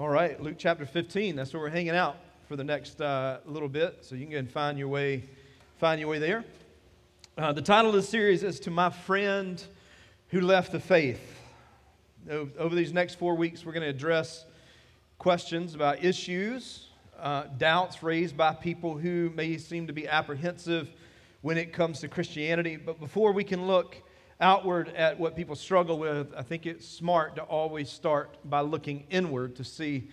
All 0.00 0.08
right, 0.08 0.42
Luke 0.42 0.54
chapter 0.56 0.86
15. 0.86 1.36
That's 1.36 1.52
where 1.52 1.60
we're 1.60 1.68
hanging 1.68 1.90
out 1.90 2.16
for 2.48 2.56
the 2.56 2.64
next 2.64 3.02
uh, 3.02 3.40
little 3.44 3.68
bit. 3.68 3.98
So 4.00 4.14
you 4.14 4.22
can 4.22 4.32
go 4.32 4.38
and 4.38 4.50
find 4.50 4.78
your 4.78 4.88
way, 4.88 5.24
find 5.76 6.00
your 6.00 6.08
way 6.08 6.18
there. 6.18 6.42
Uh, 7.36 7.52
the 7.52 7.60
title 7.60 7.90
of 7.90 7.96
the 7.96 8.02
series 8.02 8.42
is 8.42 8.58
"To 8.60 8.70
My 8.70 8.88
Friend 8.88 9.62
Who 10.28 10.40
Left 10.40 10.72
the 10.72 10.80
Faith." 10.80 11.20
Over 12.30 12.74
these 12.74 12.94
next 12.94 13.16
four 13.16 13.34
weeks, 13.34 13.66
we're 13.66 13.74
going 13.74 13.82
to 13.82 13.90
address 13.90 14.46
questions 15.18 15.74
about 15.74 16.02
issues, 16.02 16.86
uh, 17.18 17.48
doubts 17.58 18.02
raised 18.02 18.38
by 18.38 18.54
people 18.54 18.96
who 18.96 19.30
may 19.34 19.58
seem 19.58 19.86
to 19.86 19.92
be 19.92 20.08
apprehensive 20.08 20.88
when 21.42 21.58
it 21.58 21.74
comes 21.74 22.00
to 22.00 22.08
Christianity. 22.08 22.76
But 22.76 23.00
before 23.00 23.32
we 23.32 23.44
can 23.44 23.66
look 23.66 23.98
outward 24.40 24.88
at 24.90 25.18
what 25.18 25.36
people 25.36 25.54
struggle 25.54 25.98
with, 25.98 26.32
I 26.36 26.42
think 26.42 26.66
it's 26.66 26.86
smart 26.86 27.36
to 27.36 27.42
always 27.42 27.90
start 27.90 28.36
by 28.44 28.60
looking 28.60 29.04
inward 29.10 29.56
to 29.56 29.64
see, 29.64 30.08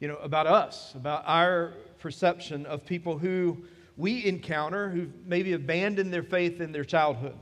you 0.00 0.08
know, 0.08 0.16
about 0.16 0.46
us, 0.46 0.94
about 0.94 1.22
our 1.26 1.74
perception 2.00 2.66
of 2.66 2.84
people 2.84 3.18
who 3.18 3.58
we 3.96 4.24
encounter 4.24 4.88
who 4.88 5.08
maybe 5.26 5.52
abandoned 5.52 6.12
their 6.12 6.22
faith 6.22 6.60
in 6.60 6.72
their 6.72 6.84
childhood. 6.84 7.34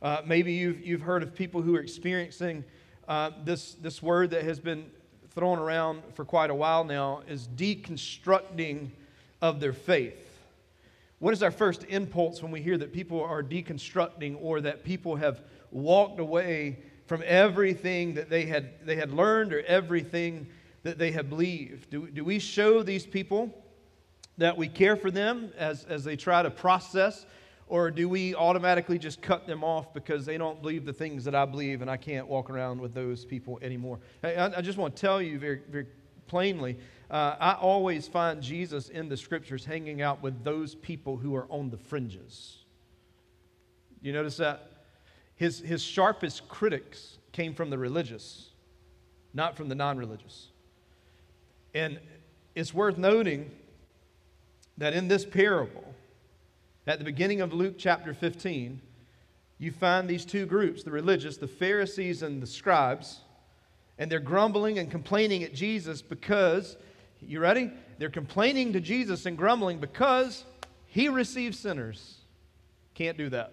Uh, 0.00 0.22
maybe 0.26 0.52
you've, 0.52 0.80
you've 0.80 1.02
heard 1.02 1.22
of 1.22 1.34
people 1.34 1.62
who 1.62 1.74
are 1.76 1.80
experiencing 1.80 2.64
uh, 3.08 3.30
this, 3.44 3.74
this 3.74 4.02
word 4.02 4.30
that 4.30 4.42
has 4.42 4.58
been 4.58 4.86
thrown 5.34 5.58
around 5.58 6.02
for 6.14 6.24
quite 6.24 6.50
a 6.50 6.54
while 6.54 6.82
now 6.82 7.22
is 7.28 7.46
deconstructing 7.46 8.88
of 9.42 9.60
their 9.60 9.72
faith. 9.74 10.25
What 11.18 11.32
is 11.32 11.42
our 11.42 11.50
first 11.50 11.84
impulse 11.84 12.42
when 12.42 12.52
we 12.52 12.60
hear 12.60 12.76
that 12.76 12.92
people 12.92 13.22
are 13.22 13.42
deconstructing 13.42 14.36
or 14.40 14.60
that 14.60 14.84
people 14.84 15.16
have 15.16 15.40
walked 15.70 16.20
away 16.20 16.78
from 17.06 17.22
everything 17.24 18.14
that 18.14 18.28
they 18.28 18.44
had, 18.44 18.84
they 18.84 18.96
had 18.96 19.12
learned 19.12 19.52
or 19.52 19.62
everything 19.62 20.46
that 20.82 20.98
they 20.98 21.10
had 21.12 21.30
believed? 21.30 21.90
Do, 21.90 22.08
do 22.08 22.22
we 22.22 22.38
show 22.38 22.82
these 22.82 23.06
people 23.06 23.64
that 24.38 24.56
we 24.56 24.68
care 24.68 24.96
for 24.96 25.10
them 25.10 25.52
as, 25.56 25.84
as 25.84 26.04
they 26.04 26.16
try 26.16 26.42
to 26.42 26.50
process, 26.50 27.24
or 27.68 27.90
do 27.90 28.08
we 28.08 28.34
automatically 28.34 28.98
just 28.98 29.22
cut 29.22 29.46
them 29.46 29.64
off 29.64 29.94
because 29.94 30.26
they 30.26 30.36
don't 30.36 30.60
believe 30.60 30.84
the 30.84 30.92
things 30.92 31.24
that 31.24 31.34
I 31.34 31.46
believe 31.46 31.80
and 31.80 31.90
I 31.90 31.96
can't 31.96 32.26
walk 32.28 32.50
around 32.50 32.80
with 32.80 32.92
those 32.92 33.24
people 33.24 33.58
anymore? 33.62 33.98
I, 34.22 34.52
I 34.56 34.60
just 34.60 34.76
want 34.76 34.94
to 34.94 35.00
tell 35.00 35.22
you 35.22 35.38
very, 35.38 35.62
very 35.68 35.86
plainly 36.26 36.76
uh, 37.10 37.36
I 37.38 37.52
always 37.52 38.08
find 38.08 38.42
Jesus 38.42 38.88
in 38.88 39.08
the 39.08 39.16
scriptures 39.16 39.64
hanging 39.64 40.02
out 40.02 40.22
with 40.22 40.42
those 40.42 40.74
people 40.74 41.16
who 41.16 41.36
are 41.36 41.46
on 41.50 41.70
the 41.70 41.76
fringes. 41.76 42.58
You 44.02 44.12
notice 44.12 44.36
that? 44.38 44.70
His, 45.36 45.60
his 45.60 45.82
sharpest 45.82 46.48
critics 46.48 47.18
came 47.32 47.54
from 47.54 47.70
the 47.70 47.78
religious, 47.78 48.50
not 49.34 49.56
from 49.56 49.68
the 49.68 49.74
non 49.74 49.98
religious. 49.98 50.48
And 51.74 52.00
it's 52.54 52.74
worth 52.74 52.98
noting 52.98 53.50
that 54.78 54.92
in 54.92 55.08
this 55.08 55.24
parable, 55.24 55.94
at 56.86 56.98
the 56.98 57.04
beginning 57.04 57.40
of 57.40 57.52
Luke 57.52 57.74
chapter 57.78 58.14
15, 58.14 58.80
you 59.58 59.70
find 59.70 60.08
these 60.08 60.24
two 60.24 60.46
groups 60.46 60.82
the 60.82 60.90
religious, 60.90 61.36
the 61.36 61.46
Pharisees 61.46 62.22
and 62.22 62.42
the 62.42 62.46
scribes, 62.46 63.20
and 63.98 64.10
they're 64.10 64.20
grumbling 64.20 64.78
and 64.78 64.90
complaining 64.90 65.42
at 65.42 65.54
Jesus 65.54 66.02
because 66.02 66.76
you 67.20 67.40
ready? 67.40 67.70
They're 67.98 68.10
complaining 68.10 68.72
to 68.74 68.80
Jesus 68.80 69.26
and 69.26 69.36
grumbling 69.36 69.78
because 69.78 70.44
he 70.86 71.08
receives 71.08 71.58
sinners. 71.58 72.18
Can't 72.94 73.16
do 73.16 73.30
that. 73.30 73.52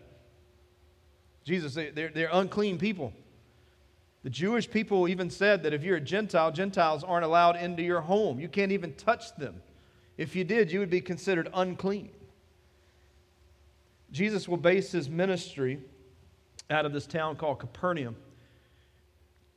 Jesus, 1.43 1.73
they're, 1.73 2.11
they're 2.13 2.29
unclean 2.31 2.77
people. 2.77 3.13
The 4.23 4.29
Jewish 4.29 4.69
people 4.69 5.09
even 5.09 5.29
said 5.29 5.63
that 5.63 5.73
if 5.73 5.83
you're 5.83 5.97
a 5.97 6.01
Gentile, 6.01 6.51
Gentiles 6.51 7.03
aren't 7.03 7.25
allowed 7.25 7.57
into 7.57 7.83
your 7.83 7.99
home. 7.99 8.39
You 8.39 8.47
can't 8.47 8.71
even 8.71 8.93
touch 8.93 9.35
them. 9.35 9.61
If 10.17 10.35
you 10.35 10.43
did, 10.45 10.71
you 10.71 10.79
would 10.79 10.89
be 10.89 11.01
considered 11.01 11.49
unclean. 11.53 12.09
Jesus 14.11 14.47
will 14.47 14.57
base 14.57 14.91
his 14.91 15.09
ministry 15.09 15.79
out 16.69 16.85
of 16.85 16.93
this 16.93 17.05
town 17.05 17.35
called 17.35 17.59
Capernaum. 17.59 18.15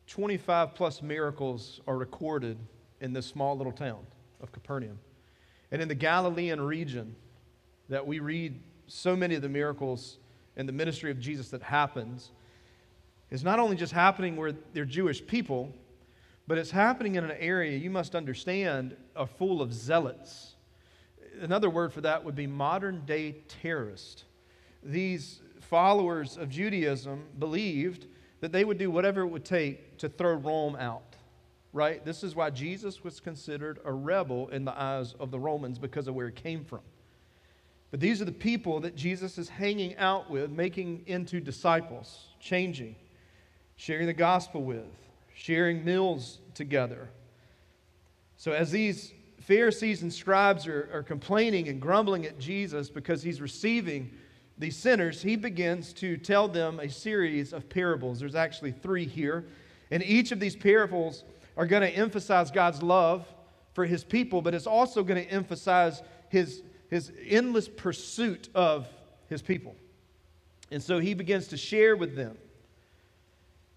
25 0.07 0.75
plus 0.75 1.03
miracles 1.03 1.81
are 1.87 1.97
recorded 1.97 2.59
in 3.01 3.13
this 3.13 3.27
small 3.27 3.57
little 3.57 3.73
town 3.73 4.07
of 4.41 4.53
Capernaum. 4.53 4.99
And 5.71 5.83
in 5.83 5.89
the 5.89 5.95
Galilean 5.95 6.61
region, 6.61 7.17
that 7.89 8.07
we 8.07 8.21
read 8.21 8.61
so 8.87 9.17
many 9.17 9.35
of 9.35 9.43
the 9.43 9.49
miracles 9.49 10.19
in 10.57 10.67
the 10.67 10.73
ministry 10.73 11.11
of 11.11 11.21
Jesus 11.21 11.51
that 11.51 11.63
happens, 11.63 12.31
is 13.31 13.43
not 13.43 13.59
only 13.59 13.77
just 13.77 13.93
happening 13.93 14.37
where 14.37 14.53
they're 14.73 14.85
Jewish 14.85 15.25
people, 15.27 15.75
but 16.47 16.59
it's 16.59 16.71
happening 16.71 17.17
in 17.17 17.25
an 17.25 17.37
area 17.39 17.77
you 17.77 17.91
must 17.91 18.15
understand 18.15 18.97
are 19.17 19.27
full 19.27 19.61
of 19.61 19.73
zealots. 19.73 20.55
Another 21.41 21.69
word 21.69 21.93
for 21.93 22.01
that 22.03 22.25
would 22.25 22.37
be 22.37 22.47
modern 22.47 23.05
day 23.05 23.37
terrorist. 23.63 24.25
These 24.83 25.41
followers 25.61 26.37
of 26.37 26.49
Judaism 26.49 27.25
believed 27.39 28.07
that 28.41 28.53
they 28.53 28.65
would 28.65 28.79
do 28.79 28.91
whatever 28.91 29.23
it 29.23 29.27
would 29.27 29.45
take 29.45 29.86
to 29.99 30.09
throw 30.09 30.35
Rome 30.35 30.77
out 30.77 31.17
right? 31.77 32.03
This 32.07 32.25
is 32.25 32.35
why 32.35 32.49
Jesus 32.49 33.05
was 33.05 33.21
considered 33.21 33.81
a 33.85 33.93
rebel 33.93 34.49
in 34.49 34.65
the 34.65 34.81
eyes 34.81 35.15
of 35.21 35.31
the 35.31 35.39
Romans 35.39 35.79
because 35.79 36.09
of 36.09 36.15
where 36.15 36.27
he 36.27 36.33
came 36.33 36.65
from. 36.65 36.81
But 37.91 38.01
these 38.01 38.23
are 38.23 38.25
the 38.25 38.33
people 38.33 38.81
that 38.81 38.97
Jesus 38.97 39.37
is 39.37 39.51
hanging 39.51 39.95
out 39.99 40.31
with, 40.31 40.51
making 40.51 41.03
into 41.07 41.39
disciples, 41.39 42.29
changing, 42.41 42.97
sharing 43.77 44.07
the 44.07 44.15
gospel 44.15 44.63
with, 44.63 44.87
sharing 45.35 45.85
meals 45.85 46.39
together. 46.55 47.11
So 48.39 48.53
as 48.53 48.71
these 48.71 49.13
Pharisees 49.43 50.01
and 50.01 50.13
scribes 50.13 50.67
are, 50.67 50.89
are 50.95 51.03
complaining 51.03 51.69
and 51.69 51.79
grumbling 51.79 52.25
at 52.25 52.39
Jesus 52.39 52.89
because 52.89 53.23
he's 53.23 53.43
receiving 53.43 54.11
these 54.57 54.77
sinners, 54.77 55.21
he 55.21 55.37
begins 55.37 55.93
to 55.93 56.17
tell 56.17 56.49
them 56.49 56.81
a 56.81 56.89
series 56.89 57.53
of 57.53 57.69
parables. 57.69 58.19
There's 58.19 58.35
actually 58.35 58.73
three 58.73 59.05
here. 59.05 59.45
And 59.91 60.03
each 60.03 60.33
of 60.33 60.41
these 60.41 60.57
parables 60.57 61.25
are 61.57 61.67
going 61.67 61.83
to 61.83 61.91
emphasize 61.91 62.51
God's 62.51 62.83
love 62.83 63.27
for 63.73 63.85
his 63.85 64.05
people, 64.05 64.43
but 64.43 64.55
it's 64.55 64.67
also 64.67 65.03
going 65.03 65.25
to 65.25 65.31
emphasize 65.31 66.03
his, 66.29 66.63
his 66.89 67.13
endless 67.29 67.69
pursuit 67.69 68.49
of 68.55 68.89
his 69.29 69.43
people. 69.43 69.75
And 70.71 70.83
so 70.83 70.99
he 70.99 71.15
begins 71.15 71.49
to 71.49 71.57
share 71.57 71.97
with 71.97 72.17
them 72.17 72.37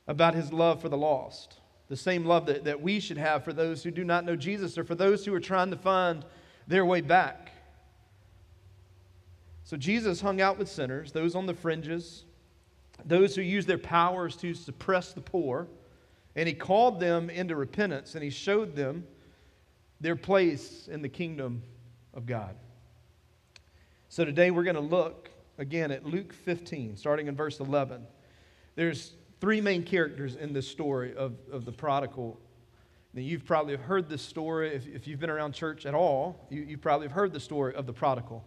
about 0.07 0.33
his 0.33 0.51
love 0.51 0.81
for 0.81 0.89
the 0.89 0.97
lost, 0.97 1.59
the 1.87 1.95
same 1.95 2.25
love 2.25 2.47
that, 2.47 2.63
that 2.63 2.81
we 2.81 2.99
should 2.99 3.17
have 3.17 3.43
for 3.43 3.53
those 3.53 3.83
who 3.83 3.91
do 3.91 4.03
not 4.03 4.25
know 4.25 4.35
Jesus 4.35 4.77
or 4.77 4.83
for 4.83 4.95
those 4.95 5.25
who 5.25 5.33
are 5.33 5.39
trying 5.39 5.69
to 5.69 5.77
find 5.77 6.25
their 6.67 6.85
way 6.85 7.01
back. 7.01 7.51
So 9.63 9.77
Jesus 9.77 10.19
hung 10.19 10.41
out 10.41 10.57
with 10.57 10.67
sinners, 10.67 11.11
those 11.11 11.35
on 11.35 11.45
the 11.45 11.53
fringes, 11.53 12.23
those 13.05 13.35
who 13.35 13.43
use 13.43 13.67
their 13.67 13.77
powers 13.77 14.35
to 14.37 14.53
suppress 14.55 15.13
the 15.13 15.21
poor 15.21 15.67
and 16.39 16.47
he 16.47 16.53
called 16.53 17.01
them 17.01 17.29
into 17.29 17.53
repentance 17.53 18.15
and 18.15 18.23
he 18.23 18.29
showed 18.29 18.73
them 18.73 19.05
their 19.99 20.15
place 20.15 20.87
in 20.87 21.01
the 21.01 21.09
kingdom 21.09 21.61
of 22.13 22.25
God. 22.25 22.55
So 24.07 24.23
today 24.23 24.49
we're 24.49 24.63
going 24.63 24.77
to 24.77 24.81
look 24.81 25.29
again 25.57 25.91
at 25.91 26.05
Luke 26.05 26.31
15, 26.31 26.95
starting 26.95 27.27
in 27.27 27.35
verse 27.35 27.59
11. 27.59 28.07
There's 28.75 29.15
three 29.41 29.59
main 29.59 29.83
characters 29.83 30.37
in 30.37 30.53
this 30.53 30.65
story 30.65 31.13
of, 31.13 31.33
of 31.51 31.65
the 31.65 31.73
prodigal. 31.73 32.39
Now, 33.13 33.21
you've 33.21 33.43
probably 33.43 33.75
heard 33.75 34.07
this 34.07 34.21
story. 34.21 34.73
If, 34.73 34.87
if 34.87 35.07
you've 35.09 35.19
been 35.19 35.29
around 35.29 35.51
church 35.51 35.85
at 35.85 35.93
all, 35.93 36.47
you, 36.49 36.61
you 36.61 36.77
probably 36.77 37.07
have 37.07 37.11
heard 37.11 37.33
the 37.33 37.41
story 37.41 37.75
of 37.75 37.85
the 37.85 37.91
prodigal. 37.91 38.45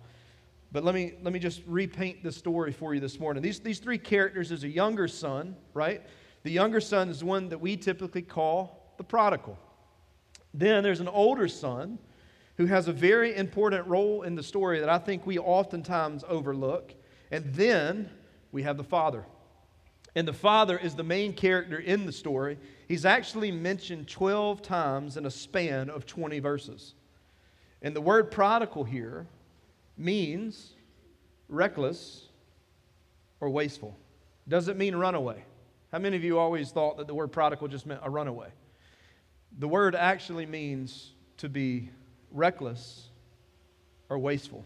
But 0.72 0.82
let 0.82 0.94
me, 0.94 1.12
let 1.20 1.34
me 1.34 1.38
just 1.38 1.60
repaint 1.66 2.22
the 2.22 2.32
story 2.32 2.72
for 2.72 2.94
you 2.94 3.00
this 3.00 3.20
morning. 3.20 3.42
These, 3.42 3.60
these 3.60 3.80
three 3.80 3.98
characters 3.98 4.50
is 4.50 4.64
a 4.64 4.68
younger 4.68 5.08
son, 5.08 5.56
right? 5.74 6.00
The 6.42 6.50
younger 6.50 6.80
son 6.80 7.08
is 7.08 7.22
one 7.22 7.48
that 7.50 7.60
we 7.60 7.76
typically 7.76 8.22
call 8.22 8.94
the 8.96 9.04
prodigal. 9.04 9.58
Then 10.54 10.82
there's 10.82 11.00
an 11.00 11.08
older 11.08 11.48
son 11.48 11.98
who 12.56 12.66
has 12.66 12.88
a 12.88 12.92
very 12.92 13.34
important 13.34 13.86
role 13.86 14.22
in 14.22 14.34
the 14.34 14.42
story 14.42 14.80
that 14.80 14.88
I 14.88 14.98
think 14.98 15.26
we 15.26 15.38
oftentimes 15.38 16.24
overlook. 16.28 16.94
And 17.30 17.52
then 17.54 18.10
we 18.50 18.62
have 18.62 18.76
the 18.76 18.84
father. 18.84 19.24
And 20.14 20.28
the 20.28 20.32
father 20.34 20.76
is 20.76 20.94
the 20.94 21.02
main 21.02 21.32
character 21.32 21.78
in 21.78 22.04
the 22.04 22.12
story. 22.12 22.58
He's 22.86 23.06
actually 23.06 23.50
mentioned 23.50 24.08
12 24.08 24.60
times 24.60 25.16
in 25.16 25.24
a 25.24 25.30
span 25.30 25.88
of 25.88 26.04
20 26.04 26.38
verses. 26.40 26.94
And 27.80 27.96
the 27.96 28.00
word 28.00 28.30
prodigal 28.30 28.84
here 28.84 29.26
means 29.96 30.74
reckless 31.48 32.26
or 33.40 33.48
wasteful. 33.48 33.96
Doesn't 34.46 34.76
mean 34.76 34.94
runaway. 34.94 35.44
How 35.92 35.98
many 35.98 36.16
of 36.16 36.24
you 36.24 36.38
always 36.38 36.70
thought 36.70 36.96
that 36.96 37.06
the 37.06 37.14
word 37.14 37.32
prodigal 37.32 37.68
just 37.68 37.84
meant 37.84 38.00
a 38.02 38.08
runaway? 38.08 38.48
The 39.58 39.68
word 39.68 39.94
actually 39.94 40.46
means 40.46 41.12
to 41.36 41.50
be 41.50 41.90
reckless 42.30 43.10
or 44.08 44.18
wasteful. 44.18 44.64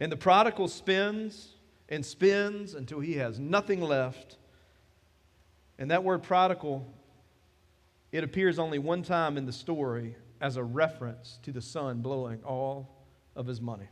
And 0.00 0.10
the 0.10 0.16
prodigal 0.16 0.66
spins 0.66 1.54
and 1.88 2.04
spins 2.04 2.74
until 2.74 2.98
he 2.98 3.14
has 3.14 3.38
nothing 3.38 3.80
left. 3.80 4.36
And 5.78 5.92
that 5.92 6.02
word 6.02 6.24
prodigal 6.24 6.84
it 8.10 8.24
appears 8.24 8.58
only 8.58 8.78
one 8.78 9.02
time 9.02 9.38
in 9.38 9.46
the 9.46 9.52
story 9.52 10.16
as 10.40 10.56
a 10.56 10.62
reference 10.62 11.38
to 11.44 11.52
the 11.52 11.62
son 11.62 12.02
blowing 12.02 12.42
all 12.44 13.06
of 13.34 13.46
his 13.46 13.60
money. 13.60 13.88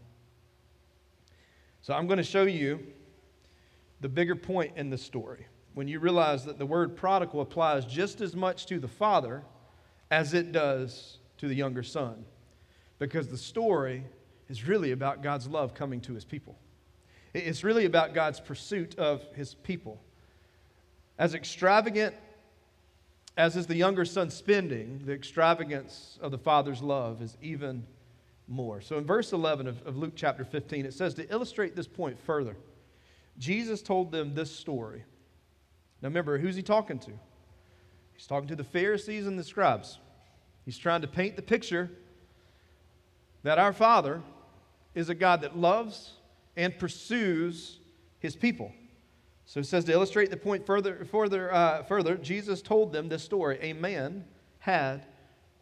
So 1.81 1.95
I'm 1.95 2.07
going 2.07 2.19
to 2.19 2.23
show 2.23 2.43
you 2.43 2.81
the 4.01 4.11
bigger 4.11 4.37
point 4.37 4.73
in 4.77 4.91
the 4.91 4.99
story 4.99 5.47
when 5.75 5.89
you 5.89 6.01
realize 6.01 6.45
that 6.45 6.59
the 6.59 6.67
word 6.67 6.97
prodigal 6.97 7.41
applies 7.41 7.85
just 7.85 8.21
as 8.21 8.35
much 8.35 8.67
to 8.67 8.79
the 8.79 8.89
father 8.89 9.43
as 10.11 10.35
it 10.35 10.53
does 10.53 11.19
to 11.39 11.49
the 11.49 11.55
younger 11.55 11.83
son. 11.83 12.25
Because 12.99 13.29
the 13.29 13.39
story 13.39 14.05
is 14.49 14.67
really 14.67 14.93
about 14.93 15.23
God's 15.23 15.47
love 15.47 15.75
coming 15.75 16.01
to 16.03 16.15
his 16.15 16.25
people. 16.25 16.59
It's 17.33 17.63
really 17.63 17.85
about 17.85 18.15
God's 18.15 18.41
pursuit 18.41 18.99
of 18.99 19.23
his 19.35 19.55
people. 19.55 20.03
As 21.19 21.35
extravagant 21.35 22.15
as 23.37 23.57
is 23.57 23.67
the 23.67 23.77
younger 23.77 24.05
son 24.05 24.29
spending, 24.29 25.01
the 25.07 25.13
extravagance 25.13 26.19
of 26.21 26.31
the 26.31 26.39
father's 26.39 26.83
love 26.83 27.23
is 27.23 27.37
even 27.41 27.87
more. 28.49 28.81
So 28.81 28.99
in 28.99 29.07
verse 29.07 29.33
11 29.33 29.67
of, 29.67 29.81
of 29.87 29.97
Luke 29.97 30.13
chapter 30.17 30.45
15, 30.45 30.85
it 30.85 30.93
says 30.93 31.15
to 31.15 31.33
illustrate 31.33 31.77
this 31.77 31.87
point 31.87 32.19
further, 32.19 32.57
Jesus 33.39 33.81
told 33.81 34.11
them 34.11 34.35
this 34.35 34.55
story. 34.55 35.05
Now 36.03 36.09
remember, 36.09 36.39
who's 36.39 36.57
he 36.57 36.63
talking 36.63 36.99
to? 37.01 37.13
He's 38.15 38.27
talking 38.27 38.49
to 38.49 38.57
the 38.57 38.65
Pharisees 38.65 39.27
and 39.27 39.39
the 39.39 39.45
scribes. 39.45 39.99
He's 40.65 40.79
trying 40.79 41.01
to 41.03 41.09
paint 41.09 41.37
the 41.37 41.43
picture 41.43 41.91
that 43.43 43.59
our 43.59 43.73
Father 43.73 44.23
is 44.95 45.09
a 45.09 45.15
God 45.15 45.41
that 45.43 45.57
loves 45.57 46.13
and 46.57 46.79
pursues 46.79 47.79
his 48.19 48.37
people. 48.37 48.73
So 49.47 49.61
it 49.61 49.67
says 49.67 49.85
to 49.87 49.93
illustrate 49.93 50.31
the 50.31 50.37
point 50.37 50.67
further, 50.67 51.05
further, 51.05 51.53
uh, 51.53 51.83
further, 51.83 52.17
Jesus 52.17 52.63
told 52.63 52.93
them 52.93 53.09
this 53.09 53.23
story. 53.23 53.59
A 53.61 53.73
man 53.73 54.25
had 54.59 55.07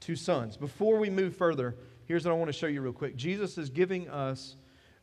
two 0.00 0.17
sons. 0.17 0.56
Before 0.56 0.99
we 0.99 1.08
move 1.08 1.37
further, 1.37 1.75
here's 2.06 2.25
what 2.25 2.32
I 2.32 2.35
want 2.35 2.49
to 2.49 2.52
show 2.52 2.67
you 2.67 2.82
real 2.82 2.93
quick. 2.93 3.17
Jesus 3.17 3.56
is 3.56 3.70
giving 3.70 4.08
us 4.11 4.56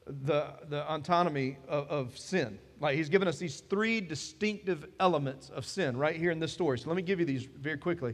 the, 0.05 0.53
the 0.69 0.87
autonomy 0.91 1.57
of, 1.67 1.87
of 1.87 2.17
sin. 2.17 2.59
Like 2.80 2.95
he's 2.95 3.10
given 3.10 3.27
us 3.27 3.38
these 3.38 3.62
three 3.62 4.01
distinctive 4.01 4.88
elements 5.00 5.50
of 5.50 5.66
sin 5.66 5.98
right 5.98 6.16
here 6.16 6.31
in 6.31 6.39
this 6.39 6.51
story. 6.51 6.77
So 6.80 6.89
let 6.89 6.95
me 6.95 7.01
give 7.01 7.19
you 7.19 7.25
these 7.25 7.45
very 7.45 7.77
quickly. 7.77 8.13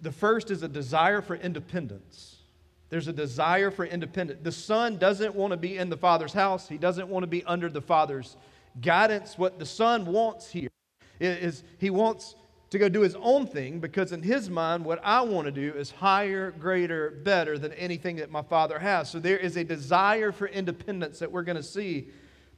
The 0.00 0.12
first 0.12 0.50
is 0.50 0.62
a 0.62 0.68
desire 0.68 1.22
for 1.22 1.36
independence. 1.36 2.36
There's 2.90 3.08
a 3.08 3.12
desire 3.12 3.70
for 3.70 3.86
independence. 3.86 4.40
The 4.42 4.52
son 4.52 4.98
doesn't 4.98 5.34
want 5.34 5.52
to 5.52 5.56
be 5.56 5.78
in 5.78 5.88
the 5.88 5.96
father's 5.96 6.32
house, 6.32 6.68
he 6.68 6.78
doesn't 6.78 7.08
want 7.08 7.22
to 7.22 7.28
be 7.28 7.44
under 7.44 7.70
the 7.70 7.80
father's 7.80 8.36
guidance. 8.80 9.38
What 9.38 9.58
the 9.58 9.66
son 9.66 10.06
wants 10.06 10.50
here 10.50 10.68
is 11.20 11.62
he 11.78 11.90
wants 11.90 12.34
to 12.70 12.78
go 12.78 12.88
do 12.88 13.02
his 13.02 13.14
own 13.16 13.46
thing 13.46 13.80
because 13.80 14.12
in 14.12 14.22
his 14.22 14.48
mind, 14.48 14.84
what 14.84 14.98
I 15.04 15.20
want 15.20 15.44
to 15.44 15.52
do 15.52 15.74
is 15.74 15.90
higher, 15.90 16.52
greater, 16.52 17.10
better 17.22 17.58
than 17.58 17.72
anything 17.74 18.16
that 18.16 18.30
my 18.30 18.42
father 18.42 18.78
has. 18.78 19.10
So 19.10 19.20
there 19.20 19.36
is 19.36 19.56
a 19.56 19.64
desire 19.64 20.32
for 20.32 20.48
independence 20.48 21.18
that 21.18 21.30
we're 21.30 21.42
going 21.42 21.56
to 21.56 21.62
see 21.62 22.08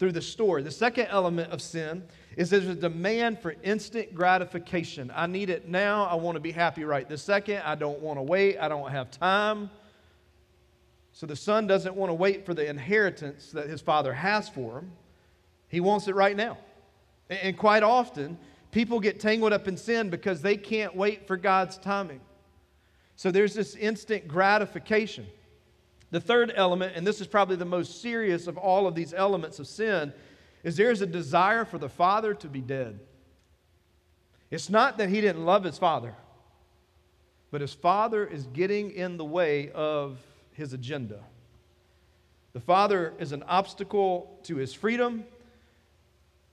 through 0.05 0.13
the 0.13 0.21
story. 0.21 0.63
The 0.63 0.71
second 0.71 1.07
element 1.07 1.51
of 1.51 1.63
sin 1.63 2.03
is 2.37 2.51
there's 2.51 2.69
a 2.69 2.75
demand 2.75 3.39
for 3.39 3.55
instant 3.63 4.15
gratification. 4.15 5.11
I 5.17 5.27
need 5.27 5.49
it 5.49 5.67
now. 5.67 6.05
I 6.05 6.15
want 6.17 6.37
to 6.37 6.41
be 6.41 6.53
happy 6.53 6.85
right 6.85 7.09
this 7.09 7.23
second. 7.23 7.63
I 7.65 7.75
don't 7.75 8.01
want 8.01 8.19
to 8.19 8.23
wait. 8.23 8.59
I 8.59 8.69
don't 8.69 8.91
have 8.91 9.11
time. 9.11 9.71
So 11.13 11.25
the 11.25 11.37
son 11.37 11.67
doesn't 11.67 11.95
want 11.95 12.11
to 12.11 12.15
wait 12.15 12.45
for 12.45 12.53
the 12.53 12.69
inheritance 12.69 13.51
that 13.53 13.67
his 13.67 13.81
father 13.81 14.13
has 14.13 14.47
for 14.47 14.81
him. 14.81 14.93
He 15.69 15.81
wants 15.81 16.07
it 16.07 16.15
right 16.15 16.37
now. 16.37 16.59
And 17.31 17.57
quite 17.57 17.83
often, 17.83 18.37
people 18.73 19.01
get 19.01 19.21
tangled 19.21 19.55
up 19.55 19.69
in 19.69 19.79
sin 19.79 20.11
because 20.11 20.43
they 20.43 20.59
can't 20.59 20.95
wait 20.95 21.27
for 21.27 21.39
God's 21.39 21.79
timing. 21.79 22.21
So 23.17 23.31
there's 23.31 23.55
this 23.55 23.75
instant 23.75 24.29
gratification. 24.29 25.27
The 26.15 26.21
third 26.21 26.53
element, 26.55 26.93
and 26.95 27.05
this 27.05 27.21
is 27.21 27.27
probably 27.27 27.57
the 27.57 27.65
most 27.65 28.01
serious 28.01 28.47
of 28.47 28.57
all 28.57 28.87
of 28.87 28.95
these 28.95 29.13
elements 29.13 29.59
of 29.59 29.67
sin, 29.67 30.13
is 30.63 30.77
there's 30.77 31.03
a 31.03 31.07
desire 31.07 31.65
for 31.65 31.77
the 31.77 31.89
father 31.89 32.35
to 32.35 32.47
be 32.47 32.61
dead. 32.61 33.01
It's 34.49 34.71
not 34.71 34.97
that 34.99 35.09
he 35.09 35.21
didn't 35.21 35.45
love 35.45 35.65
his 35.65 35.77
father, 35.77 36.15
but 37.51 37.63
his 37.63 37.75
father 37.75 38.25
is 38.25 38.47
getting 38.47 38.93
in 38.93 39.17
the 39.17 39.25
way 39.25 39.73
of 39.73 40.21
his 40.53 40.73
agenda. 40.73 41.19
The 42.53 42.61
father 42.61 43.15
is 43.19 43.33
an 43.33 43.43
obstacle 43.49 44.39
to 44.45 44.55
his 44.55 44.73
freedom. 44.73 45.25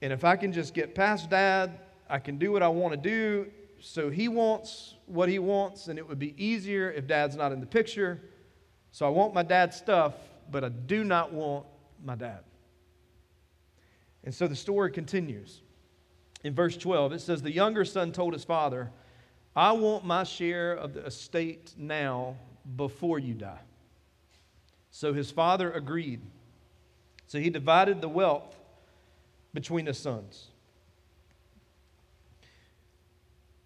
And 0.00 0.12
if 0.12 0.24
I 0.24 0.34
can 0.34 0.52
just 0.52 0.74
get 0.74 0.92
past 0.92 1.30
dad, 1.30 1.78
I 2.10 2.18
can 2.18 2.36
do 2.36 2.50
what 2.50 2.64
I 2.64 2.68
want 2.68 2.94
to 2.94 2.98
do. 3.00 3.46
So 3.78 4.10
he 4.10 4.26
wants 4.26 4.96
what 5.06 5.28
he 5.28 5.38
wants, 5.38 5.86
and 5.86 6.00
it 6.00 6.08
would 6.08 6.18
be 6.18 6.34
easier 6.36 6.90
if 6.90 7.06
dad's 7.06 7.36
not 7.36 7.52
in 7.52 7.60
the 7.60 7.66
picture. 7.66 8.20
So 8.92 9.06
I 9.06 9.08
want 9.08 9.32
my 9.32 9.42
dad's 9.42 9.76
stuff, 9.76 10.14
but 10.50 10.62
I 10.62 10.68
do 10.68 11.02
not 11.02 11.32
want 11.32 11.64
my 12.04 12.14
dad. 12.14 12.40
And 14.22 14.34
so 14.34 14.46
the 14.46 14.54
story 14.54 14.92
continues. 14.92 15.62
In 16.44 16.54
verse 16.54 16.76
12, 16.76 17.14
it 17.14 17.20
says, 17.20 17.42
The 17.42 17.52
younger 17.52 17.84
son 17.84 18.12
told 18.12 18.34
his 18.34 18.44
father, 18.44 18.90
I 19.56 19.72
want 19.72 20.04
my 20.04 20.24
share 20.24 20.74
of 20.74 20.92
the 20.92 21.04
estate 21.06 21.74
now 21.76 22.36
before 22.76 23.18
you 23.18 23.34
die. 23.34 23.60
So 24.90 25.12
his 25.14 25.30
father 25.30 25.72
agreed. 25.72 26.20
So 27.26 27.38
he 27.38 27.48
divided 27.48 28.02
the 28.02 28.08
wealth 28.08 28.56
between 29.54 29.86
his 29.86 29.98
sons. 29.98 30.48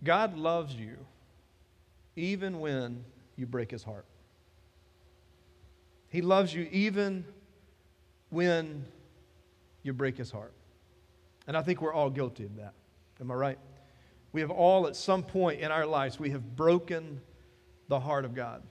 God 0.04 0.36
loves 0.36 0.74
you 0.74 0.96
even 2.14 2.60
when 2.60 3.04
you 3.36 3.46
break 3.46 3.72
his 3.72 3.82
heart. 3.82 4.06
He 6.16 6.22
loves 6.22 6.54
you 6.54 6.66
even 6.72 7.26
when 8.30 8.86
you 9.82 9.92
break 9.92 10.16
his 10.16 10.30
heart. 10.30 10.54
And 11.46 11.54
I 11.54 11.60
think 11.60 11.82
we're 11.82 11.92
all 11.92 12.08
guilty 12.08 12.44
of 12.44 12.56
that. 12.56 12.72
Am 13.20 13.30
I 13.30 13.34
right? 13.34 13.58
We 14.32 14.40
have 14.40 14.50
all, 14.50 14.86
at 14.86 14.96
some 14.96 15.22
point 15.22 15.60
in 15.60 15.70
our 15.70 15.84
lives, 15.84 16.18
we 16.18 16.30
have 16.30 16.56
broken 16.56 17.20
the 17.88 18.00
heart 18.00 18.24
of 18.24 18.34
God. 18.34 18.62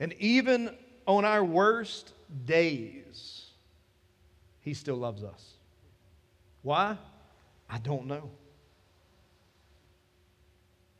And 0.00 0.12
even 0.18 0.76
on 1.06 1.24
our 1.24 1.42
worst 1.42 2.12
days, 2.44 3.46
He 4.60 4.74
still 4.74 4.96
loves 4.96 5.24
us. 5.24 5.54
Why? 6.60 6.98
I 7.70 7.78
don't 7.78 8.04
know. 8.04 8.28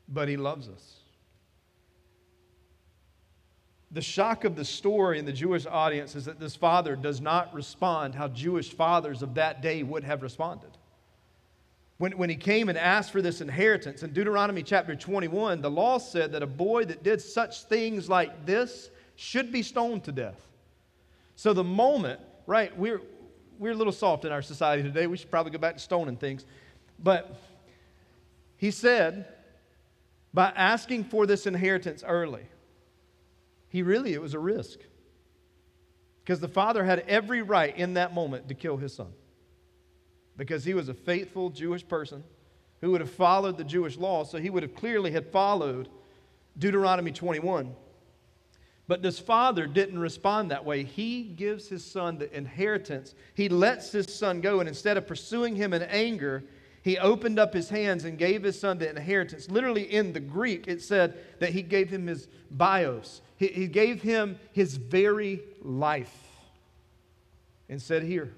But 0.08 0.28
He 0.28 0.38
loves 0.38 0.70
us. 0.70 0.97
The 3.90 4.02
shock 4.02 4.44
of 4.44 4.54
the 4.54 4.64
story 4.64 5.18
in 5.18 5.24
the 5.24 5.32
Jewish 5.32 5.64
audience 5.64 6.14
is 6.14 6.26
that 6.26 6.38
this 6.38 6.54
father 6.54 6.94
does 6.94 7.20
not 7.20 7.54
respond 7.54 8.14
how 8.14 8.28
Jewish 8.28 8.70
fathers 8.70 9.22
of 9.22 9.34
that 9.34 9.62
day 9.62 9.82
would 9.82 10.04
have 10.04 10.22
responded. 10.22 10.70
When, 11.96 12.16
when 12.16 12.30
he 12.30 12.36
came 12.36 12.68
and 12.68 12.76
asked 12.76 13.10
for 13.10 13.22
this 13.22 13.40
inheritance, 13.40 14.02
in 14.02 14.12
Deuteronomy 14.12 14.62
chapter 14.62 14.94
21, 14.94 15.62
the 15.62 15.70
law 15.70 15.98
said 15.98 16.32
that 16.32 16.42
a 16.42 16.46
boy 16.46 16.84
that 16.84 17.02
did 17.02 17.20
such 17.20 17.64
things 17.64 18.08
like 18.08 18.46
this 18.46 18.90
should 19.16 19.50
be 19.50 19.62
stoned 19.62 20.04
to 20.04 20.12
death. 20.12 20.40
So 21.34 21.52
the 21.52 21.64
moment, 21.64 22.20
right, 22.46 22.76
we're, 22.78 23.00
we're 23.58 23.72
a 23.72 23.76
little 23.76 23.92
soft 23.92 24.24
in 24.24 24.32
our 24.32 24.42
society 24.42 24.82
today. 24.82 25.06
We 25.06 25.16
should 25.16 25.30
probably 25.30 25.50
go 25.50 25.58
back 25.58 25.74
to 25.74 25.80
stoning 25.80 26.16
things. 26.16 26.44
But 26.98 27.36
he 28.58 28.70
said, 28.70 29.26
by 30.34 30.52
asking 30.54 31.04
for 31.04 31.26
this 31.26 31.46
inheritance 31.46 32.04
early, 32.06 32.42
he 33.68 33.82
really, 33.82 34.14
it 34.14 34.22
was 34.22 34.34
a 34.34 34.38
risk. 34.38 34.80
Because 36.22 36.40
the 36.40 36.48
father 36.48 36.84
had 36.84 37.00
every 37.08 37.42
right 37.42 37.76
in 37.76 37.94
that 37.94 38.14
moment 38.14 38.48
to 38.48 38.54
kill 38.54 38.76
his 38.76 38.94
son. 38.94 39.12
Because 40.36 40.64
he 40.64 40.74
was 40.74 40.88
a 40.88 40.94
faithful 40.94 41.50
Jewish 41.50 41.86
person 41.86 42.22
who 42.80 42.90
would 42.92 43.00
have 43.00 43.10
followed 43.10 43.56
the 43.56 43.64
Jewish 43.64 43.96
law, 43.96 44.24
so 44.24 44.38
he 44.38 44.50
would 44.50 44.62
have 44.62 44.74
clearly 44.74 45.10
had 45.10 45.26
followed 45.26 45.88
Deuteronomy 46.58 47.12
21. 47.12 47.74
But 48.86 49.02
this 49.02 49.18
father 49.18 49.66
didn't 49.66 49.98
respond 49.98 50.50
that 50.50 50.64
way. 50.64 50.82
He 50.82 51.22
gives 51.22 51.68
his 51.68 51.84
son 51.84 52.18
the 52.18 52.34
inheritance. 52.34 53.14
He 53.34 53.48
lets 53.48 53.92
his 53.92 54.12
son 54.12 54.40
go, 54.40 54.60
and 54.60 54.68
instead 54.68 54.96
of 54.96 55.06
pursuing 55.06 55.56
him 55.56 55.74
in 55.74 55.82
anger, 55.82 56.44
he 56.82 56.96
opened 56.98 57.38
up 57.38 57.52
his 57.52 57.68
hands 57.68 58.04
and 58.04 58.16
gave 58.16 58.42
his 58.42 58.58
son 58.58 58.78
the 58.78 58.88
inheritance. 58.88 59.50
Literally, 59.50 59.82
in 59.92 60.12
the 60.12 60.20
Greek, 60.20 60.68
it 60.68 60.80
said 60.80 61.18
that 61.38 61.50
he 61.50 61.62
gave 61.62 61.90
him 61.90 62.06
his 62.06 62.28
bios, 62.50 63.20
he, 63.38 63.46
he 63.46 63.66
gave 63.68 64.02
him 64.02 64.38
his 64.52 64.76
very 64.76 65.40
life 65.62 66.14
and 67.68 67.80
said, 67.80 68.02
Here, 68.02 68.34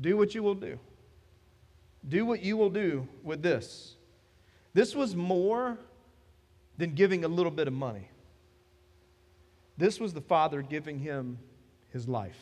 do 0.00 0.16
what 0.16 0.34
you 0.34 0.42
will 0.42 0.54
do. 0.54 0.78
Do 2.08 2.24
what 2.24 2.42
you 2.42 2.56
will 2.56 2.70
do 2.70 3.06
with 3.22 3.42
this. 3.42 3.96
This 4.72 4.94
was 4.94 5.14
more 5.14 5.76
than 6.78 6.94
giving 6.94 7.24
a 7.24 7.28
little 7.28 7.50
bit 7.50 7.66
of 7.66 7.74
money. 7.74 8.08
This 9.76 9.98
was 9.98 10.14
the 10.14 10.20
Father 10.20 10.62
giving 10.62 11.00
him 11.00 11.38
his 11.90 12.08
life. 12.08 12.38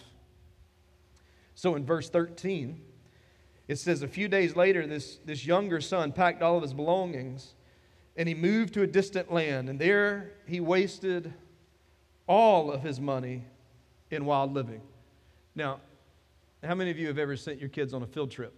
So 1.55 1.75
in 1.75 1.85
verse 1.85 2.11
13, 2.11 2.81
it 3.69 3.77
says, 3.77 4.03
A 4.03 4.09
few 4.09 4.29
days 4.29 4.55
later, 4.55 4.87
this, 4.87 5.19
this 5.25 5.47
younger 5.47 5.81
son 5.81 6.13
packed 6.13 6.43
all 6.43 6.57
of 6.57 6.63
his 6.63 6.75
belongings 6.75 7.55
and 8.19 8.29
he 8.29 8.35
moved 8.35 8.75
to 8.75 8.83
a 8.83 8.87
distant 8.87 9.33
land, 9.33 9.71
and 9.71 9.79
there 9.79 10.33
he 10.45 10.59
wasted 10.59 11.33
all 12.27 12.73
of 12.73 12.83
his 12.83 13.01
money 13.01 13.45
in 14.11 14.25
wild 14.25 14.53
living. 14.53 14.83
Now, 15.55 15.81
how 16.65 16.75
many 16.75 16.91
of 16.91 16.99
you 16.99 17.07
have 17.07 17.17
ever 17.17 17.37
sent 17.37 17.61
your 17.61 17.69
kids 17.69 17.95
on 17.95 18.03
a 18.03 18.07
field 18.07 18.33
trip? 18.33 18.53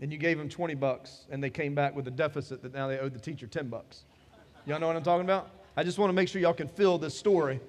And 0.00 0.10
you 0.10 0.16
gave 0.16 0.38
them 0.38 0.48
20 0.48 0.74
bucks, 0.74 1.26
and 1.30 1.44
they 1.44 1.50
came 1.50 1.74
back 1.74 1.94
with 1.94 2.08
a 2.08 2.10
deficit 2.10 2.62
that 2.62 2.72
now 2.72 2.88
they 2.88 2.98
owed 2.98 3.12
the 3.12 3.20
teacher 3.20 3.46
10 3.46 3.68
bucks. 3.68 4.04
Y'all 4.64 4.80
know 4.80 4.86
what 4.86 4.96
I'm 4.96 5.02
talking 5.02 5.24
about? 5.24 5.50
I 5.76 5.84
just 5.84 5.98
want 5.98 6.08
to 6.08 6.14
make 6.14 6.28
sure 6.28 6.40
y'all 6.40 6.54
can 6.54 6.68
feel 6.68 6.96
this 6.96 7.16
story. 7.16 7.60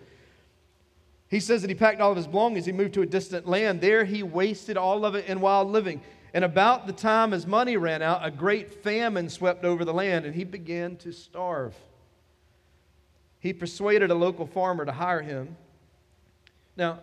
He 1.28 1.42
says 1.42 1.62
that 1.62 1.70
he 1.70 1.75
packed 1.75 2.00
all 2.00 2.12
of 2.12 2.18
his 2.18 2.28
belongings. 2.28 2.66
He 2.66 2.72
moved 2.72 2.94
to 2.94 3.01
a 3.01 3.06
distant 3.06 3.46
land. 3.46 3.82
There 3.82 4.06
he 4.06 4.24
wasted 4.24 4.78
all 4.78 5.06
of 5.06 5.16
it 5.16 5.25
in 5.25 5.42
wild 5.42 5.70
living. 5.70 6.01
And 6.34 6.46
about 6.46 6.86
the 6.86 6.94
time 6.94 7.32
his 7.32 7.48
money 7.48 7.78
ran 7.78 8.02
out, 8.02 8.26
a 8.26 8.32
great 8.32 8.84
famine 8.84 9.30
swept 9.30 9.66
over 9.66 9.84
the 9.84 9.94
land, 9.94 10.26
and 10.26 10.36
he 10.36 10.44
began 10.44 10.96
to 10.98 11.12
starve. 11.12 11.76
He 13.40 13.54
persuaded 13.54 14.12
a 14.12 14.16
local 14.16 14.46
farmer 14.46 14.86
to 14.86 14.92
hire 14.92 15.22
him. 15.22 15.56
Now, 16.76 17.00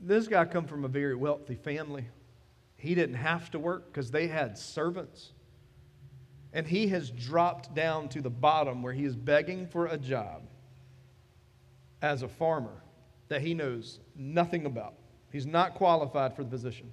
this 0.00 0.28
guy 0.28 0.44
come 0.44 0.66
from 0.66 0.84
a 0.84 0.88
very 0.88 1.14
wealthy 1.14 1.54
family. 1.54 2.06
He 2.76 2.94
didn't 2.94 3.16
have 3.16 3.50
to 3.52 3.58
work 3.58 3.86
because 3.86 4.10
they 4.10 4.26
had 4.26 4.58
servants. 4.58 5.32
And 6.52 6.66
he 6.66 6.88
has 6.88 7.10
dropped 7.10 7.74
down 7.74 8.08
to 8.10 8.20
the 8.20 8.30
bottom 8.30 8.82
where 8.82 8.92
he 8.92 9.04
is 9.04 9.16
begging 9.16 9.66
for 9.66 9.86
a 9.86 9.96
job 9.96 10.42
as 12.02 12.22
a 12.22 12.28
farmer 12.28 12.82
that 13.28 13.40
he 13.40 13.54
knows 13.54 13.98
nothing 14.14 14.66
about. 14.66 14.94
He's 15.32 15.46
not 15.46 15.74
qualified 15.74 16.36
for 16.36 16.44
the 16.44 16.50
position. 16.50 16.92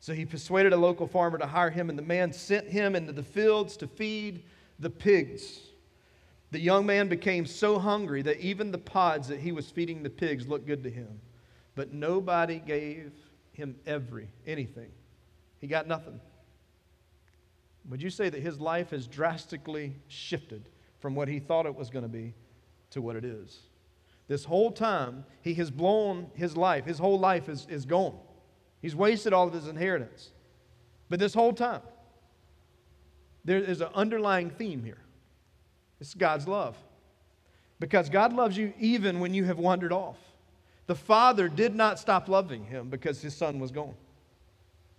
So 0.00 0.14
he 0.14 0.24
persuaded 0.24 0.72
a 0.72 0.76
local 0.76 1.06
farmer 1.06 1.38
to 1.38 1.46
hire 1.46 1.70
him, 1.70 1.90
and 1.90 1.98
the 1.98 2.02
man 2.02 2.32
sent 2.32 2.68
him 2.68 2.94
into 2.94 3.12
the 3.12 3.22
fields 3.22 3.76
to 3.78 3.86
feed 3.86 4.44
the 4.78 4.90
pigs. 4.90 5.60
The 6.50 6.60
young 6.60 6.86
man 6.86 7.08
became 7.08 7.44
so 7.44 7.78
hungry 7.78 8.22
that 8.22 8.40
even 8.40 8.70
the 8.70 8.78
pods 8.78 9.28
that 9.28 9.40
he 9.40 9.52
was 9.52 9.70
feeding 9.70 10.02
the 10.02 10.10
pigs 10.10 10.46
looked 10.46 10.66
good 10.66 10.82
to 10.84 10.90
him. 10.90 11.20
But 11.74 11.92
nobody 11.92 12.58
gave 12.58 13.12
him 13.52 13.76
every 13.86 14.28
anything. 14.46 14.90
He 15.60 15.66
got 15.66 15.86
nothing. 15.86 16.20
Would 17.88 18.02
you 18.02 18.10
say 18.10 18.28
that 18.28 18.40
his 18.40 18.60
life 18.60 18.90
has 18.90 19.06
drastically 19.06 19.96
shifted 20.08 20.68
from 21.00 21.14
what 21.14 21.28
he 21.28 21.38
thought 21.38 21.66
it 21.66 21.74
was 21.74 21.90
going 21.90 22.04
to 22.04 22.08
be 22.08 22.34
to 22.90 23.02
what 23.02 23.16
it 23.16 23.24
is? 23.24 23.60
This 24.28 24.44
whole 24.44 24.70
time, 24.70 25.24
he 25.42 25.54
has 25.54 25.70
blown 25.70 26.30
his 26.34 26.56
life. 26.56 26.84
His 26.84 26.98
whole 26.98 27.18
life 27.18 27.48
is, 27.48 27.66
is 27.68 27.84
gone. 27.84 28.18
He's 28.80 28.94
wasted 28.94 29.32
all 29.32 29.48
of 29.48 29.54
his 29.54 29.66
inheritance. 29.66 30.30
But 31.08 31.18
this 31.18 31.34
whole 31.34 31.52
time, 31.52 31.82
there 33.44 33.58
is 33.58 33.80
an 33.80 33.88
underlying 33.94 34.50
theme 34.50 34.84
here. 34.84 34.98
It's 36.00 36.14
God's 36.14 36.46
love. 36.46 36.76
Because 37.80 38.08
God 38.08 38.32
loves 38.32 38.56
you 38.56 38.72
even 38.78 39.20
when 39.20 39.34
you 39.34 39.44
have 39.44 39.58
wandered 39.58 39.92
off. 39.92 40.18
The 40.86 40.94
father 40.94 41.48
did 41.48 41.74
not 41.74 41.98
stop 41.98 42.28
loving 42.28 42.64
him 42.64 42.88
because 42.88 43.20
his 43.20 43.36
son 43.36 43.60
was 43.60 43.70
gone. 43.70 43.94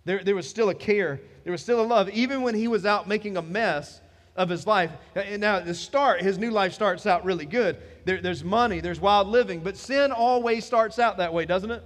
There, 0.04 0.22
there 0.24 0.34
was 0.34 0.48
still 0.48 0.70
a 0.70 0.74
care, 0.74 1.20
there 1.44 1.52
was 1.52 1.62
still 1.62 1.80
a 1.80 1.86
love, 1.86 2.08
even 2.10 2.42
when 2.42 2.54
he 2.54 2.68
was 2.68 2.86
out 2.86 3.06
making 3.06 3.36
a 3.36 3.42
mess 3.42 4.00
of 4.36 4.48
his 4.48 4.66
life. 4.66 4.90
And 5.14 5.40
now, 5.40 5.56
at 5.56 5.66
the 5.66 5.74
start, 5.74 6.22
his 6.22 6.38
new 6.38 6.50
life 6.50 6.72
starts 6.72 7.06
out 7.06 7.24
really 7.24 7.44
good. 7.44 7.76
There, 8.04 8.20
there's 8.20 8.42
money, 8.42 8.80
there's 8.80 9.00
wild 9.00 9.28
living, 9.28 9.60
but 9.60 9.76
sin 9.76 10.12
always 10.12 10.64
starts 10.64 10.98
out 10.98 11.18
that 11.18 11.34
way, 11.34 11.44
doesn't 11.44 11.70
it? 11.70 11.82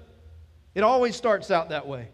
It 0.74 0.82
always 0.82 1.16
starts 1.16 1.50
out 1.50 1.68
that 1.68 1.86
way. 1.86 2.08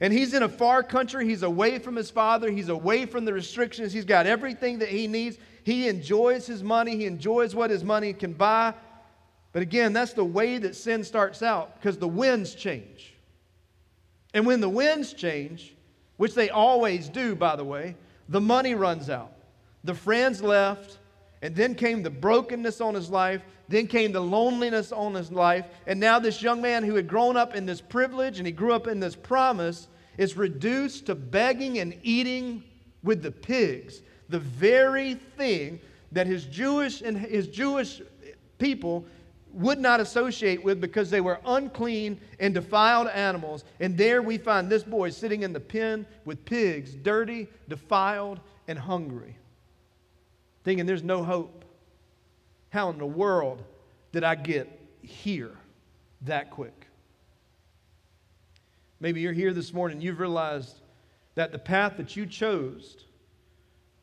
And 0.00 0.12
he's 0.12 0.32
in 0.32 0.44
a 0.44 0.48
far 0.48 0.82
country. 0.82 1.26
He's 1.26 1.42
away 1.42 1.78
from 1.78 1.96
his 1.96 2.10
father. 2.10 2.50
He's 2.50 2.68
away 2.68 3.04
from 3.06 3.24
the 3.24 3.32
restrictions. 3.32 3.92
He's 3.92 4.04
got 4.04 4.26
everything 4.26 4.78
that 4.78 4.88
he 4.88 5.08
needs. 5.08 5.38
He 5.64 5.88
enjoys 5.88 6.46
his 6.46 6.62
money. 6.62 6.96
He 6.96 7.06
enjoys 7.06 7.54
what 7.54 7.70
his 7.70 7.82
money 7.82 8.12
can 8.12 8.32
buy. 8.32 8.74
But 9.52 9.62
again, 9.62 9.92
that's 9.92 10.12
the 10.12 10.24
way 10.24 10.58
that 10.58 10.76
sin 10.76 11.02
starts 11.02 11.42
out 11.42 11.80
because 11.80 11.98
the 11.98 12.06
winds 12.06 12.54
change. 12.54 13.14
And 14.34 14.46
when 14.46 14.60
the 14.60 14.68
winds 14.68 15.12
change, 15.12 15.74
which 16.16 16.34
they 16.34 16.50
always 16.50 17.08
do, 17.08 17.34
by 17.34 17.56
the 17.56 17.64
way, 17.64 17.96
the 18.28 18.40
money 18.40 18.74
runs 18.74 19.10
out. 19.10 19.32
The 19.84 19.94
friends 19.94 20.42
left, 20.42 20.98
and 21.42 21.56
then 21.56 21.74
came 21.74 22.02
the 22.02 22.10
brokenness 22.10 22.80
on 22.80 22.94
his 22.94 23.10
life. 23.10 23.42
Then 23.68 23.86
came 23.86 24.12
the 24.12 24.20
loneliness 24.20 24.92
on 24.92 25.14
his 25.14 25.30
life. 25.30 25.66
And 25.86 26.00
now, 26.00 26.18
this 26.18 26.42
young 26.42 26.62
man 26.62 26.82
who 26.82 26.94
had 26.94 27.06
grown 27.06 27.36
up 27.36 27.54
in 27.54 27.66
this 27.66 27.80
privilege 27.80 28.38
and 28.38 28.46
he 28.46 28.52
grew 28.52 28.72
up 28.72 28.86
in 28.86 29.00
this 29.00 29.14
promise 29.14 29.88
is 30.16 30.36
reduced 30.36 31.06
to 31.06 31.14
begging 31.14 31.78
and 31.78 31.96
eating 32.02 32.64
with 33.02 33.22
the 33.22 33.30
pigs, 33.30 34.02
the 34.28 34.38
very 34.38 35.14
thing 35.14 35.80
that 36.12 36.26
his 36.26 36.46
Jewish 36.46 37.02
and 37.02 37.16
his 37.16 37.48
Jewish 37.48 38.00
people 38.58 39.04
would 39.52 39.78
not 39.78 40.00
associate 40.00 40.62
with 40.62 40.80
because 40.80 41.10
they 41.10 41.20
were 41.20 41.40
unclean 41.44 42.20
and 42.40 42.54
defiled 42.54 43.08
animals. 43.08 43.64
And 43.80 43.96
there 43.96 44.22
we 44.22 44.38
find 44.38 44.68
this 44.68 44.82
boy 44.82 45.10
sitting 45.10 45.42
in 45.42 45.52
the 45.52 45.60
pen 45.60 46.06
with 46.24 46.44
pigs, 46.44 46.94
dirty, 46.94 47.48
defiled, 47.68 48.40
and 48.66 48.78
hungry 48.78 49.36
thinking 50.68 50.84
there's 50.84 51.02
no 51.02 51.24
hope. 51.24 51.57
How 52.70 52.90
in 52.90 52.98
the 52.98 53.06
world 53.06 53.62
did 54.12 54.24
I 54.24 54.34
get 54.34 54.68
here 55.02 55.56
that 56.22 56.50
quick? 56.50 56.86
Maybe 59.00 59.20
you're 59.20 59.32
here 59.32 59.52
this 59.52 59.72
morning, 59.72 60.00
you've 60.00 60.20
realized 60.20 60.80
that 61.34 61.52
the 61.52 61.58
path 61.58 61.96
that 61.98 62.16
you 62.16 62.26
chose, 62.26 63.04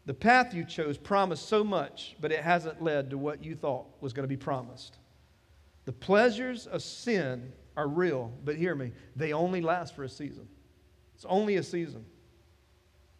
the 0.06 0.14
path 0.14 0.54
you 0.54 0.64
chose 0.64 0.98
promised 0.98 1.50
so 1.50 1.64
much, 1.64 2.16
but 2.22 2.32
it 2.32 2.42
hasn't 2.42 2.82
led 2.82 3.10
to 3.10 3.18
what 3.18 3.44
you 3.44 3.56
thought 3.56 3.88
was 4.02 4.14
going 4.14 4.24
to 4.24 4.30
be 4.30 4.38
promised. 4.38 4.98
The 5.84 5.92
pleasures 5.92 6.66
of 6.66 6.82
sin 6.82 7.52
are 7.76 7.88
real, 7.88 8.32
but 8.46 8.56
hear 8.56 8.74
me, 8.74 8.94
they 9.16 9.34
only 9.34 9.62
last 9.62 9.96
for 9.96 10.04
a 10.04 10.10
season. 10.10 10.48
It's 11.14 11.26
only 11.26 11.58
a 11.58 11.64
season. 11.64 12.06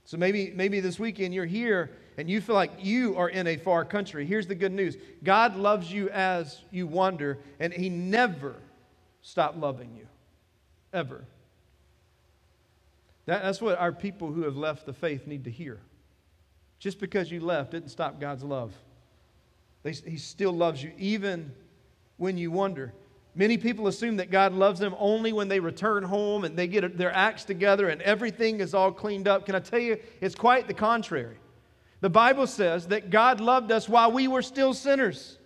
So 0.06 0.18
maybe, 0.18 0.54
maybe 0.56 0.80
this 0.80 1.00
weekend 1.00 1.34
you're 1.34 1.46
here 1.46 1.90
and 2.18 2.30
you 2.30 2.40
feel 2.40 2.56
like 2.56 2.72
you 2.80 3.18
are 3.18 3.28
in 3.28 3.48
a 3.48 3.58
far 3.58 3.84
country. 3.84 4.26
Here's 4.26 4.48
the 4.48 4.56
good 4.56 4.72
news 4.72 4.98
God 5.24 5.56
loves 5.56 5.92
you 5.92 6.10
as 6.10 6.62
you 6.72 6.88
wander, 6.88 7.40
and 7.60 7.74
He 7.74 7.90
never 7.90 8.56
stopped 9.22 9.58
loving 9.58 9.96
you. 9.96 10.08
Ever. 10.94 11.26
That, 13.26 13.42
that's 13.42 13.60
what 13.60 13.78
our 13.80 13.92
people 13.92 14.32
who 14.32 14.44
have 14.44 14.56
left 14.56 14.86
the 14.86 14.94
faith 14.94 15.28
need 15.28 15.44
to 15.46 15.52
hear. 15.52 15.80
Just 16.80 17.00
because 17.00 17.32
you 17.32 17.40
left 17.40 17.72
didn't 17.72 17.90
stop 17.90 18.20
God's 18.20 18.44
love. 18.44 18.74
They, 19.84 19.92
he 19.92 20.18
still 20.18 20.52
loves 20.52 20.82
you 20.84 20.92
even 20.98 21.52
when 22.18 22.38
you 22.38 22.52
wonder. 22.52 22.94
Many 23.38 23.58
people 23.58 23.88
assume 23.88 24.16
that 24.18 24.32
God 24.32 24.54
loves 24.54 24.80
them 24.80 24.96
only 24.98 25.34
when 25.34 25.50
they 25.50 25.60
return 25.60 26.04
home 26.04 26.46
and 26.46 26.58
they 26.58 26.68
get 26.68 26.98
their 26.98 27.12
acts 27.12 27.44
together 27.44 27.90
and 27.90 28.02
everything 28.02 28.62
is 28.62 28.74
all 28.74 28.94
cleaned 28.94 29.28
up. 29.28 29.46
Can 29.46 29.56
I 29.56 29.60
tell 29.60 29.80
you, 29.80 29.98
it's 30.22 30.36
quite 30.36 30.68
the 30.68 30.74
contrary. 30.74 31.38
The 32.00 32.10
Bible 32.10 32.48
says 32.48 32.88
that 32.88 33.10
God 33.10 33.42
loved 33.42 33.72
us 33.72 33.90
while 33.90 34.12
we 34.12 34.30
were 34.30 34.42
still 34.42 34.74
sinners. 34.74 35.38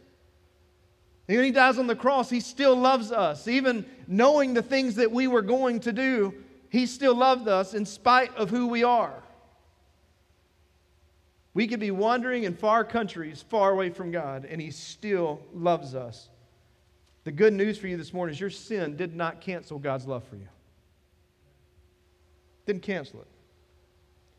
And 1.28 1.38
when 1.38 1.46
He 1.46 1.52
dies 1.52 1.80
on 1.80 1.88
the 1.88 1.96
cross, 1.96 2.30
He 2.30 2.40
still 2.40 2.76
loves 2.76 3.12
us. 3.12 3.48
Even 3.48 3.86
knowing 4.08 4.54
the 4.54 4.62
things 4.62 4.96
that 4.96 5.12
we 5.12 5.28
were 5.28 5.42
going 5.42 5.80
to 5.82 5.92
do, 5.92 6.34
He 6.70 6.86
still 6.86 7.16
loved 7.16 7.48
us 7.48 7.74
in 7.74 7.86
spite 7.86 8.36
of 8.36 8.52
who 8.52 8.68
we 8.68 8.84
are. 8.84 9.24
We 11.56 11.68
could 11.68 11.80
be 11.80 11.92
wandering 11.92 12.44
in 12.44 12.56
far 12.56 12.84
countries 12.84 13.44
far 13.48 13.72
away 13.72 13.90
from 13.90 14.12
God, 14.12 14.46
and 14.46 14.62
He 14.62 14.72
still 14.72 15.42
loves 15.54 15.96
us. 15.96 16.29
The 17.24 17.32
good 17.32 17.54
news 17.54 17.78
for 17.78 17.88
you 17.88 17.98
this 17.98 18.14
morning 18.14 18.34
is 18.34 18.40
your 18.40 18.50
sin 18.50 18.96
did 18.96 19.16
not 19.16 19.42
cancel 19.42 19.78
God's 19.78 20.08
love 20.08 20.24
for 20.24 20.36
you. 20.36 20.48
Didn't 22.66 22.84
cancel 22.84 23.22
it. 23.22 23.28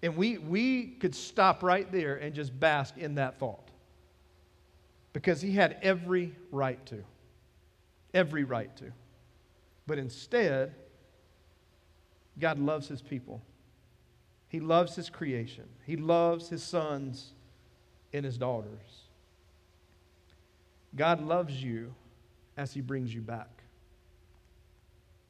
And 0.02 0.16
we, 0.16 0.38
we 0.38 0.86
could 0.86 1.14
stop 1.14 1.62
right 1.62 1.90
there 1.92 2.16
and 2.16 2.34
just 2.34 2.58
bask 2.58 2.96
in 2.96 3.16
that 3.16 3.38
thought. 3.38 3.70
Because 5.12 5.42
he 5.42 5.52
had 5.52 5.76
every 5.82 6.34
right 6.50 6.84
to. 6.86 7.04
Every 8.14 8.44
right 8.44 8.74
to. 8.78 8.92
But 9.86 9.98
instead, 9.98 10.74
God 12.38 12.58
loves 12.58 12.88
his 12.88 13.02
people. 13.02 13.42
He 14.48 14.60
loves 14.60 14.96
his 14.96 15.10
creation. 15.10 15.64
He 15.84 15.96
loves 15.96 16.48
his 16.48 16.62
sons 16.62 17.32
and 18.12 18.24
his 18.24 18.38
daughters. 18.38 19.04
God 20.96 21.22
loves 21.22 21.62
you 21.62 21.94
as 22.56 22.72
He 22.72 22.80
brings 22.80 23.14
you 23.14 23.20
back. 23.20 23.62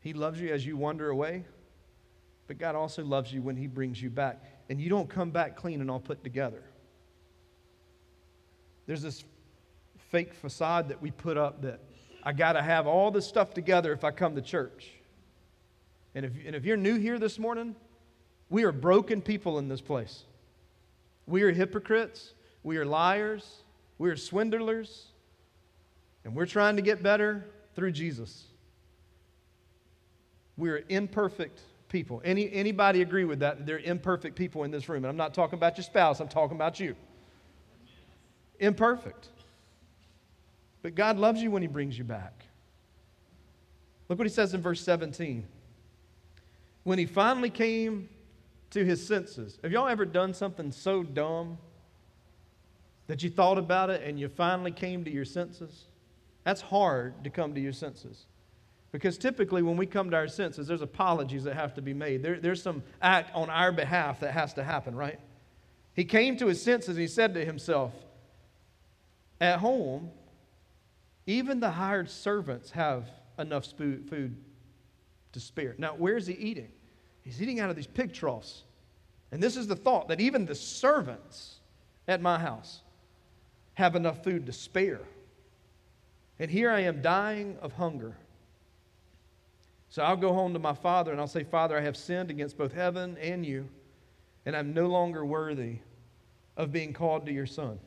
He 0.00 0.12
loves 0.12 0.40
you 0.40 0.52
as 0.52 0.64
you 0.64 0.76
wander 0.76 1.10
away, 1.10 1.44
but 2.46 2.58
God 2.58 2.74
also 2.74 3.04
loves 3.04 3.32
you 3.32 3.42
when 3.42 3.56
He 3.56 3.66
brings 3.66 4.00
you 4.00 4.10
back. 4.10 4.42
And 4.68 4.80
you 4.80 4.88
don't 4.88 5.08
come 5.08 5.30
back 5.30 5.56
clean 5.56 5.80
and 5.80 5.90
all 5.90 6.00
put 6.00 6.22
together. 6.24 6.62
There's 8.86 9.02
this 9.02 9.24
fake 10.10 10.34
facade 10.34 10.88
that 10.88 11.00
we 11.00 11.10
put 11.10 11.36
up 11.36 11.62
that 11.62 11.80
I 12.22 12.32
got 12.32 12.52
to 12.52 12.62
have 12.62 12.86
all 12.86 13.10
this 13.10 13.26
stuff 13.26 13.54
together 13.54 13.92
if 13.92 14.04
I 14.04 14.10
come 14.10 14.34
to 14.34 14.42
church. 14.42 14.90
And 16.14 16.26
if, 16.26 16.32
and 16.44 16.56
if 16.56 16.64
you're 16.64 16.76
new 16.76 16.96
here 16.96 17.18
this 17.18 17.38
morning, 17.38 17.76
we 18.48 18.64
are 18.64 18.72
broken 18.72 19.22
people 19.22 19.58
in 19.58 19.68
this 19.68 19.80
place. 19.80 20.24
We 21.26 21.42
are 21.42 21.52
hypocrites. 21.52 22.34
We 22.62 22.76
are 22.78 22.84
liars. 22.84 23.62
We 23.98 24.10
are 24.10 24.16
swindlers. 24.16 25.09
And 26.24 26.34
we're 26.34 26.46
trying 26.46 26.76
to 26.76 26.82
get 26.82 27.02
better 27.02 27.44
through 27.74 27.92
Jesus. 27.92 28.44
We're 30.56 30.84
imperfect 30.88 31.60
people. 31.88 32.20
Any, 32.24 32.52
anybody 32.52 33.02
agree 33.02 33.24
with 33.24 33.40
that? 33.40 33.66
They're 33.66 33.78
imperfect 33.78 34.36
people 34.36 34.64
in 34.64 34.70
this 34.70 34.88
room. 34.88 35.04
And 35.04 35.06
I'm 35.06 35.16
not 35.16 35.34
talking 35.34 35.58
about 35.58 35.76
your 35.76 35.84
spouse, 35.84 36.20
I'm 36.20 36.28
talking 36.28 36.56
about 36.56 36.80
you. 36.80 36.94
Imperfect. 38.58 39.28
But 40.82 40.94
God 40.94 41.18
loves 41.18 41.42
you 41.42 41.50
when 41.50 41.62
He 41.62 41.68
brings 41.68 41.98
you 41.98 42.04
back. 42.04 42.44
Look 44.08 44.18
what 44.18 44.26
He 44.26 44.32
says 44.32 44.54
in 44.54 44.62
verse 44.62 44.82
17. 44.82 45.46
When 46.84 46.98
He 46.98 47.06
finally 47.06 47.50
came 47.50 48.08
to 48.70 48.84
His 48.84 49.06
senses, 49.06 49.58
have 49.62 49.72
y'all 49.72 49.88
ever 49.88 50.04
done 50.04 50.32
something 50.34 50.72
so 50.72 51.02
dumb 51.02 51.58
that 53.06 53.22
you 53.22 53.30
thought 53.30 53.58
about 53.58 53.90
it 53.90 54.02
and 54.04 54.18
you 54.18 54.28
finally 54.28 54.70
came 54.70 55.04
to 55.04 55.10
your 55.10 55.24
senses? 55.24 55.84
That's 56.44 56.60
hard 56.60 57.24
to 57.24 57.30
come 57.30 57.54
to 57.54 57.60
your 57.60 57.72
senses. 57.72 58.26
Because 58.92 59.18
typically, 59.18 59.62
when 59.62 59.76
we 59.76 59.86
come 59.86 60.10
to 60.10 60.16
our 60.16 60.28
senses, 60.28 60.66
there's 60.66 60.82
apologies 60.82 61.44
that 61.44 61.54
have 61.54 61.74
to 61.74 61.82
be 61.82 61.94
made. 61.94 62.22
There, 62.22 62.40
there's 62.40 62.62
some 62.62 62.82
act 63.00 63.34
on 63.34 63.48
our 63.48 63.70
behalf 63.70 64.20
that 64.20 64.32
has 64.32 64.52
to 64.54 64.64
happen, 64.64 64.96
right? 64.96 65.20
He 65.94 66.04
came 66.04 66.36
to 66.38 66.46
his 66.46 66.60
senses 66.60 66.90
and 66.90 66.98
he 66.98 67.06
said 67.06 67.34
to 67.34 67.44
himself, 67.44 67.92
At 69.40 69.60
home, 69.60 70.10
even 71.26 71.60
the 71.60 71.70
hired 71.70 72.10
servants 72.10 72.70
have 72.72 73.08
enough 73.38 73.66
food 73.66 74.36
to 75.32 75.40
spare. 75.40 75.74
Now, 75.78 75.94
where's 75.96 76.26
he 76.26 76.34
eating? 76.34 76.72
He's 77.22 77.40
eating 77.40 77.60
out 77.60 77.70
of 77.70 77.76
these 77.76 77.86
pig 77.86 78.12
troughs. 78.12 78.64
And 79.30 79.40
this 79.42 79.56
is 79.56 79.68
the 79.68 79.76
thought 79.76 80.08
that 80.08 80.20
even 80.20 80.46
the 80.46 80.54
servants 80.54 81.60
at 82.08 82.20
my 82.20 82.38
house 82.38 82.80
have 83.74 83.94
enough 83.94 84.24
food 84.24 84.46
to 84.46 84.52
spare. 84.52 85.00
And 86.40 86.50
here 86.50 86.70
I 86.70 86.80
am 86.80 87.02
dying 87.02 87.58
of 87.60 87.74
hunger. 87.74 88.16
So 89.90 90.02
I'll 90.02 90.16
go 90.16 90.32
home 90.32 90.54
to 90.54 90.58
my 90.58 90.72
father 90.72 91.12
and 91.12 91.20
I'll 91.20 91.26
say, 91.26 91.44
Father, 91.44 91.76
I 91.76 91.82
have 91.82 91.98
sinned 91.98 92.30
against 92.30 92.56
both 92.56 92.72
heaven 92.72 93.18
and 93.20 93.44
you, 93.44 93.68
and 94.46 94.56
I'm 94.56 94.72
no 94.72 94.86
longer 94.86 95.22
worthy 95.22 95.76
of 96.56 96.72
being 96.72 96.94
called 96.94 97.26
to 97.26 97.32
your 97.32 97.46
son. 97.46 97.78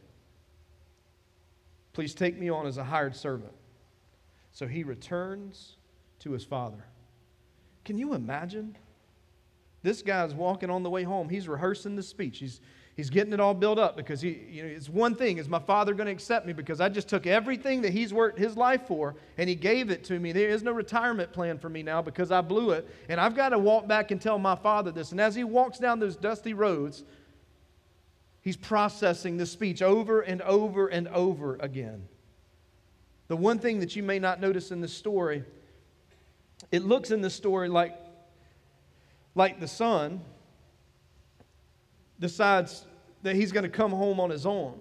Please 1.93 2.13
take 2.13 2.37
me 2.37 2.49
on 2.49 2.67
as 2.67 2.77
a 2.77 2.83
hired 2.83 3.15
servant. 3.15 3.53
So 4.51 4.67
he 4.67 4.83
returns 4.83 5.77
to 6.19 6.31
his 6.31 6.43
father. 6.43 6.85
Can 7.85 7.97
you 7.97 8.13
imagine? 8.13 8.77
This 9.81 10.03
guy's 10.03 10.35
walking 10.35 10.69
on 10.69 10.83
the 10.83 10.91
way 10.91 11.03
home. 11.03 11.27
He's 11.27 11.47
rehearsing 11.47 11.95
the 11.95 12.03
speech. 12.03 12.37
He's, 12.37 12.61
He's 12.95 13.09
getting 13.09 13.33
it 13.33 13.39
all 13.39 13.55
built 13.55 13.79
up 13.79 13.97
because 13.97 14.21
he, 14.21 14.39
you 14.51 14.63
know, 14.63 14.69
it's 14.69 14.87
one 14.87 15.15
thing 15.15 15.39
is 15.39 15.49
my 15.49 15.59
father 15.59 15.95
going 15.95 16.05
to 16.05 16.11
accept 16.11 16.45
me 16.45 16.53
because 16.53 16.79
I 16.79 16.89
just 16.89 17.09
took 17.09 17.25
everything 17.25 17.81
that 17.81 17.91
he's 17.91 18.13
worked 18.13 18.37
his 18.37 18.55
life 18.55 18.85
for 18.87 19.15
and 19.39 19.49
he 19.49 19.55
gave 19.55 19.89
it 19.89 20.03
to 20.05 20.19
me. 20.19 20.31
There 20.31 20.49
is 20.49 20.61
no 20.61 20.71
retirement 20.71 21.33
plan 21.33 21.57
for 21.57 21.69
me 21.69 21.81
now 21.81 22.03
because 22.03 22.29
I 22.31 22.41
blew 22.41 22.69
it. 22.69 22.87
And 23.09 23.19
I've 23.19 23.35
got 23.35 23.49
to 23.49 23.57
walk 23.57 23.87
back 23.87 24.11
and 24.11 24.21
tell 24.21 24.37
my 24.37 24.55
father 24.55 24.91
this. 24.91 25.11
And 25.11 25.19
as 25.19 25.33
he 25.33 25.43
walks 25.43 25.79
down 25.79 25.99
those 25.99 26.15
dusty 26.15 26.53
roads, 26.53 27.03
he's 28.41 28.57
processing 28.57 29.37
this 29.37 29.51
speech 29.51 29.81
over 29.81 30.21
and 30.21 30.43
over 30.43 30.87
and 30.87 31.07
over 31.07 31.55
again. 31.61 32.07
The 33.27 33.37
one 33.37 33.57
thing 33.57 33.79
that 33.79 33.95
you 33.95 34.03
may 34.03 34.19
not 34.19 34.39
notice 34.39 34.69
in 34.69 34.81
this 34.81 34.93
story, 34.93 35.43
it 36.71 36.83
looks 36.83 37.09
in 37.09 37.21
the 37.21 37.29
story 37.31 37.69
like, 37.69 37.95
like 39.33 39.59
the 39.59 39.67
son 39.67 40.21
decides 42.23 42.85
that 43.21 43.35
he's 43.35 43.51
going 43.51 43.63
to 43.63 43.69
come 43.69 43.91
home 43.91 44.19
on 44.19 44.29
his 44.29 44.45
own. 44.45 44.79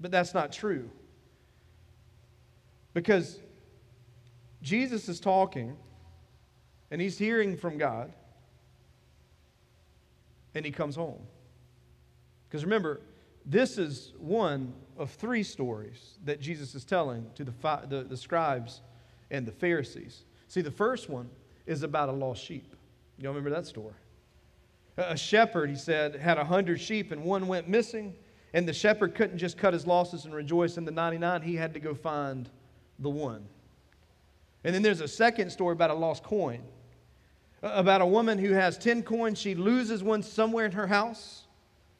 But 0.00 0.10
that's 0.10 0.32
not 0.32 0.52
true. 0.52 0.90
Because 2.94 3.40
Jesus 4.62 5.06
is 5.08 5.20
talking 5.20 5.76
and 6.90 7.00
he's 7.00 7.18
hearing 7.18 7.58
from 7.58 7.76
God 7.76 8.10
and 10.54 10.64
he 10.64 10.72
comes 10.72 10.96
home. 10.96 11.20
Because 12.48 12.64
remember, 12.64 13.02
this 13.44 13.76
is 13.76 14.14
one 14.18 14.72
of 14.96 15.10
three 15.10 15.42
stories 15.42 16.16
that 16.24 16.40
Jesus 16.40 16.74
is 16.74 16.86
telling 16.86 17.26
to 17.34 17.44
the, 17.44 17.52
the, 17.86 18.02
the, 18.04 18.16
scribes 18.16 18.80
and 19.30 19.44
the 19.44 19.52
Pharisees. 19.52 20.24
See, 20.48 20.62
the 20.62 20.70
first 20.70 21.10
one 21.10 21.28
is 21.66 21.82
about 21.82 22.08
a 22.08 22.12
lost 22.12 22.42
sheep. 22.42 22.74
Y'all 23.18 23.32
remember 23.32 23.50
that 23.50 23.66
story? 23.66 23.94
A 24.98 25.16
shepherd, 25.16 25.70
he 25.70 25.76
said, 25.76 26.16
had 26.16 26.38
a 26.38 26.44
hundred 26.44 26.80
sheep 26.80 27.12
and 27.12 27.24
one 27.24 27.46
went 27.46 27.68
missing. 27.68 28.14
And 28.52 28.66
the 28.66 28.72
shepherd 28.72 29.14
couldn't 29.14 29.38
just 29.38 29.56
cut 29.56 29.72
his 29.72 29.86
losses 29.86 30.24
and 30.24 30.34
rejoice 30.34 30.76
in 30.76 30.84
the 30.84 30.90
99. 30.90 31.42
He 31.42 31.54
had 31.54 31.72
to 31.74 31.80
go 31.80 31.94
find 31.94 32.48
the 32.98 33.10
one. 33.10 33.46
And 34.64 34.74
then 34.74 34.82
there's 34.82 35.00
a 35.00 35.08
second 35.08 35.50
story 35.50 35.72
about 35.72 35.90
a 35.90 35.94
lost 35.94 36.24
coin. 36.24 36.62
About 37.62 38.00
a 38.00 38.06
woman 38.06 38.38
who 38.38 38.52
has 38.52 38.76
10 38.76 39.04
coins. 39.04 39.38
She 39.38 39.54
loses 39.54 40.02
one 40.02 40.22
somewhere 40.22 40.64
in 40.64 40.72
her 40.72 40.86
house. 40.86 41.46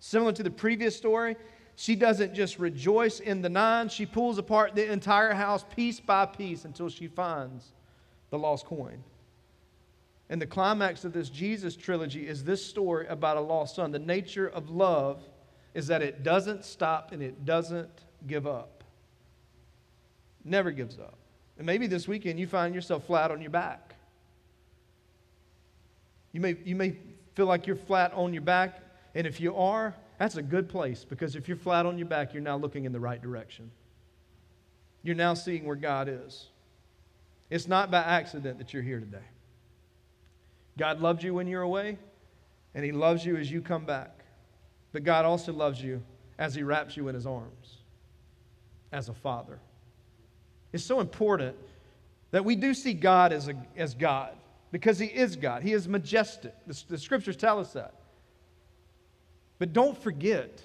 Similar 0.00 0.32
to 0.32 0.42
the 0.42 0.50
previous 0.50 0.96
story, 0.96 1.37
she 1.76 1.94
doesn't 1.94 2.34
just 2.34 2.58
rejoice 2.58 3.20
in 3.20 3.42
the 3.42 3.48
nine, 3.48 3.88
she 3.88 4.06
pulls 4.06 4.38
apart 4.38 4.74
the 4.74 4.90
entire 4.90 5.32
house 5.32 5.64
piece 5.74 6.00
by 6.00 6.26
piece 6.26 6.64
until 6.64 6.88
she 6.88 7.08
finds 7.08 7.72
the 8.30 8.38
lost 8.38 8.66
coin. 8.66 9.02
And 10.30 10.40
the 10.40 10.46
climax 10.46 11.04
of 11.04 11.12
this 11.12 11.30
Jesus 11.30 11.74
trilogy 11.74 12.26
is 12.26 12.44
this 12.44 12.64
story 12.64 13.06
about 13.06 13.36
a 13.36 13.40
lost 13.40 13.76
son. 13.76 13.92
The 13.92 13.98
nature 13.98 14.48
of 14.48 14.68
love 14.68 15.22
is 15.74 15.86
that 15.86 16.02
it 16.02 16.22
doesn't 16.22 16.64
stop 16.64 17.12
and 17.12 17.22
it 17.22 17.44
doesn't 17.44 17.88
give 18.26 18.46
up. 18.46 18.84
Never 20.44 20.70
gives 20.70 20.98
up. 20.98 21.18
And 21.56 21.66
maybe 21.66 21.86
this 21.86 22.06
weekend 22.06 22.38
you 22.38 22.46
find 22.46 22.74
yourself 22.74 23.06
flat 23.06 23.30
on 23.30 23.40
your 23.40 23.50
back. 23.50 23.94
You 26.32 26.40
may, 26.40 26.56
you 26.64 26.76
may 26.76 26.96
feel 27.34 27.46
like 27.46 27.66
you're 27.66 27.76
flat 27.76 28.12
on 28.12 28.32
your 28.32 28.42
back, 28.42 28.80
and 29.14 29.26
if 29.26 29.40
you 29.40 29.56
are, 29.56 29.94
that's 30.18 30.36
a 30.36 30.42
good 30.42 30.68
place 30.68 31.04
because 31.08 31.36
if 31.36 31.48
you're 31.48 31.56
flat 31.56 31.86
on 31.86 31.96
your 31.96 32.06
back, 32.06 32.34
you're 32.34 32.42
now 32.42 32.56
looking 32.56 32.84
in 32.84 32.92
the 32.92 33.00
right 33.00 33.20
direction. 33.20 33.70
You're 35.02 35.14
now 35.14 35.34
seeing 35.34 35.64
where 35.64 35.76
God 35.76 36.08
is. 36.08 36.48
It's 37.50 37.66
not 37.66 37.90
by 37.90 38.00
accident 38.00 38.58
that 38.58 38.74
you're 38.74 38.82
here 38.82 39.00
today. 39.00 39.24
God 40.78 41.00
loved 41.00 41.22
you 41.22 41.34
when 41.34 41.46
you're 41.46 41.62
away, 41.62 41.98
and 42.74 42.84
He 42.84 42.92
loves 42.92 43.26
you 43.26 43.36
as 43.36 43.50
you 43.50 43.60
come 43.60 43.84
back. 43.84 44.20
But 44.92 45.04
God 45.04 45.26
also 45.26 45.52
loves 45.52 45.82
you 45.82 46.02
as 46.38 46.54
He 46.54 46.62
wraps 46.62 46.96
you 46.96 47.08
in 47.08 47.14
His 47.14 47.26
arms 47.26 47.78
as 48.92 49.08
a 49.08 49.14
father. 49.14 49.58
It's 50.72 50.84
so 50.84 51.00
important 51.00 51.56
that 52.30 52.44
we 52.44 52.56
do 52.56 52.72
see 52.72 52.94
God 52.94 53.32
as, 53.32 53.48
a, 53.48 53.54
as 53.76 53.94
God 53.94 54.36
because 54.70 54.98
He 54.98 55.06
is 55.06 55.36
God. 55.36 55.62
He 55.62 55.72
is 55.72 55.88
majestic. 55.88 56.54
The, 56.66 56.82
the 56.88 56.98
scriptures 56.98 57.36
tell 57.36 57.58
us 57.58 57.72
that. 57.72 57.94
But 59.58 59.72
don't 59.72 60.00
forget 60.00 60.62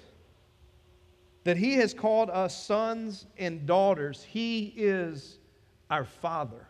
that 1.42 1.56
He 1.56 1.74
has 1.74 1.92
called 1.92 2.30
us 2.30 2.64
sons 2.64 3.26
and 3.36 3.66
daughters. 3.66 4.22
He 4.22 4.72
is 4.76 5.38
our 5.90 6.04
Father. 6.04 6.66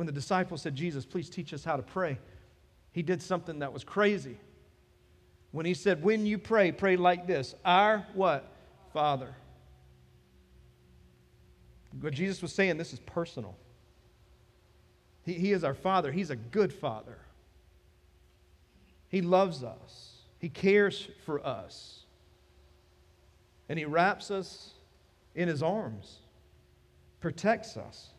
When 0.00 0.06
the 0.06 0.14
disciples 0.14 0.62
said, 0.62 0.74
Jesus, 0.74 1.04
please 1.04 1.28
teach 1.28 1.52
us 1.52 1.62
how 1.62 1.76
to 1.76 1.82
pray, 1.82 2.18
he 2.90 3.02
did 3.02 3.20
something 3.20 3.58
that 3.58 3.70
was 3.70 3.84
crazy. 3.84 4.38
When 5.50 5.66
he 5.66 5.74
said, 5.74 6.02
When 6.02 6.24
you 6.24 6.38
pray, 6.38 6.72
pray 6.72 6.96
like 6.96 7.26
this 7.26 7.54
Our 7.66 8.06
what? 8.14 8.50
Father. 8.94 9.34
What 12.00 12.14
Jesus 12.14 12.40
was 12.40 12.50
saying, 12.50 12.78
this 12.78 12.94
is 12.94 13.00
personal. 13.00 13.58
He, 15.22 15.34
he 15.34 15.52
is 15.52 15.64
our 15.64 15.74
Father, 15.74 16.10
He's 16.10 16.30
a 16.30 16.36
good 16.36 16.72
Father. 16.72 17.18
He 19.08 19.20
loves 19.20 19.62
us, 19.62 20.14
He 20.38 20.48
cares 20.48 21.10
for 21.26 21.46
us, 21.46 22.06
and 23.68 23.78
He 23.78 23.84
wraps 23.84 24.30
us 24.30 24.72
in 25.34 25.46
His 25.46 25.62
arms, 25.62 26.20
protects 27.20 27.76
us. 27.76 28.14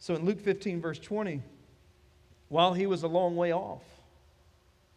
So 0.00 0.14
in 0.14 0.24
Luke 0.24 0.40
15, 0.40 0.80
verse 0.80 0.98
20, 0.98 1.42
while 2.48 2.72
he 2.72 2.86
was 2.86 3.02
a 3.02 3.08
long 3.08 3.36
way 3.36 3.52
off, 3.52 3.82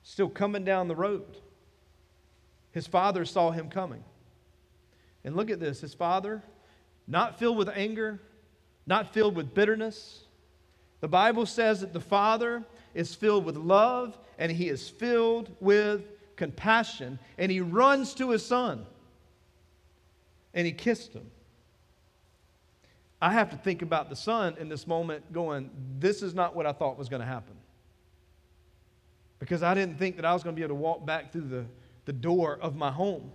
still 0.02 0.30
coming 0.30 0.64
down 0.64 0.88
the 0.88 0.96
road, 0.96 1.38
his 2.72 2.88
father 2.88 3.26
saw 3.26 3.52
him 3.52 3.70
coming. 3.70 4.04
And 5.26 5.36
look 5.36 5.52
at 5.52 5.60
this 5.60 5.82
his 5.82 5.94
father, 5.94 6.42
not 7.06 7.38
filled 7.38 7.58
with 7.58 7.70
anger, 7.70 8.20
not 8.88 9.14
filled 9.14 9.36
with 9.36 9.54
bitterness. 9.54 10.24
The 11.02 11.08
Bible 11.10 11.46
says 11.46 11.82
that 11.82 11.92
the 11.92 12.00
father 12.00 12.64
is 12.94 13.14
filled 13.14 13.44
with 13.44 13.58
love 13.58 14.18
and 14.38 14.52
he 14.52 14.70
is 14.70 14.90
filled 14.90 15.54
with 15.60 16.02
compassion. 16.38 17.20
And 17.38 17.52
he 17.52 17.60
runs 17.60 18.14
to 18.16 18.32
his 18.32 18.46
son 18.46 18.86
and 20.54 20.66
he 20.66 20.72
kissed 20.72 21.14
him. 21.14 21.30
I 23.24 23.32
have 23.32 23.52
to 23.52 23.56
think 23.56 23.82
about 23.82 24.10
the 24.10 24.18
son 24.18 24.58
in 24.60 24.68
this 24.68 24.86
moment 24.86 25.32
going, 25.32 25.70
this 25.98 26.22
is 26.22 26.34
not 26.36 26.58
what 26.58 26.66
I 26.66 26.74
thought 26.74 26.98
was 26.98 27.08
going 27.08 27.22
to 27.22 27.26
happen. 27.26 27.56
because 29.40 29.64
I 29.64 29.74
didn't 29.74 29.98
think 29.98 30.18
that 30.18 30.26
I 30.26 30.34
was 30.34 30.44
going 30.44 30.54
to 30.54 30.60
be 30.60 30.64
able 30.64 30.76
to 30.76 30.82
walk 30.82 31.06
back 31.06 31.32
through 31.32 31.48
the, 31.48 31.66
the 32.04 32.12
door 32.12 32.60
of 32.62 32.76
my 32.76 32.92
home. 32.92 33.32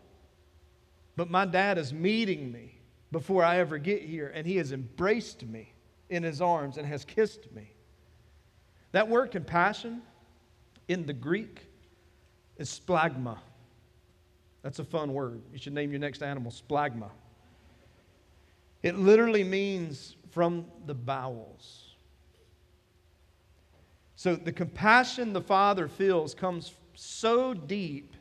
But 1.17 1.31
my 1.31 1.47
dad 1.47 1.79
is 1.79 1.91
meeting 1.91 2.53
me 2.53 2.79
before 3.13 3.43
I 3.43 3.61
ever 3.61 3.79
get 3.79 4.03
here, 4.03 4.31
and 4.35 4.47
he 4.47 4.57
has 4.57 4.73
embraced 4.73 5.43
me 5.47 5.73
in 6.11 6.23
his 6.23 6.43
arms 6.43 6.77
and 6.77 6.87
has 6.87 7.07
kissed 7.07 7.51
me. 7.53 7.73
That 8.93 9.09
word 9.09 9.31
compassion 9.31 10.03
in 10.87 11.07
the 11.07 11.15
Greek 11.15 11.67
is 12.59 12.69
splagma. 12.69 13.39
That's 14.63 14.81
a 14.81 14.85
fun 14.85 15.15
word. 15.15 15.41
You 15.51 15.59
should 15.59 15.73
name 15.73 15.91
your 15.93 16.01
next 16.01 16.23
animal 16.23 16.53
splagma. 16.53 17.09
It 18.89 18.97
literally 18.99 19.45
means 19.45 20.17
from 20.31 20.65
the 20.87 20.95
bowels. 20.95 21.95
So 24.17 24.35
the 24.35 24.51
compassion 24.51 25.35
the 25.35 25.43
Father 25.43 25.89
feels 25.89 26.35
comes 26.35 26.73
so 26.95 27.53
deep 27.53 28.15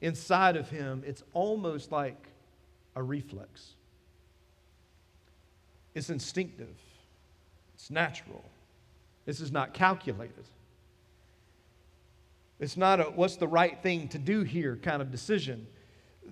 inside 0.00 0.56
of 0.56 0.70
him, 0.70 1.02
it's 1.06 1.22
almost 1.34 1.92
like 1.92 2.28
a 2.94 3.02
reflex. 3.02 3.74
It's 5.94 6.08
instinctive, 6.08 6.78
it's 7.74 7.90
natural. 7.90 8.42
This 9.26 9.40
is 9.40 9.52
not 9.52 9.74
calculated. 9.74 10.44
It's 12.58 12.78
not 12.78 13.00
a 13.00 13.04
what's 13.04 13.36
the 13.36 13.48
right 13.48 13.82
thing 13.82 14.08
to 14.08 14.18
do 14.18 14.44
here 14.44 14.76
kind 14.76 15.02
of 15.02 15.10
decision. 15.10 15.66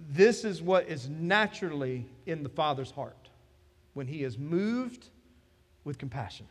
This 0.08 0.42
is 0.42 0.62
what 0.62 0.88
is 0.88 1.06
naturally 1.10 2.06
in 2.24 2.42
the 2.42 2.48
Father's 2.48 2.90
heart 2.90 3.23
when 3.94 4.06
He 4.06 4.22
is 4.22 4.38
moved 4.38 5.08
with 5.84 5.98
compassion. 5.98 6.46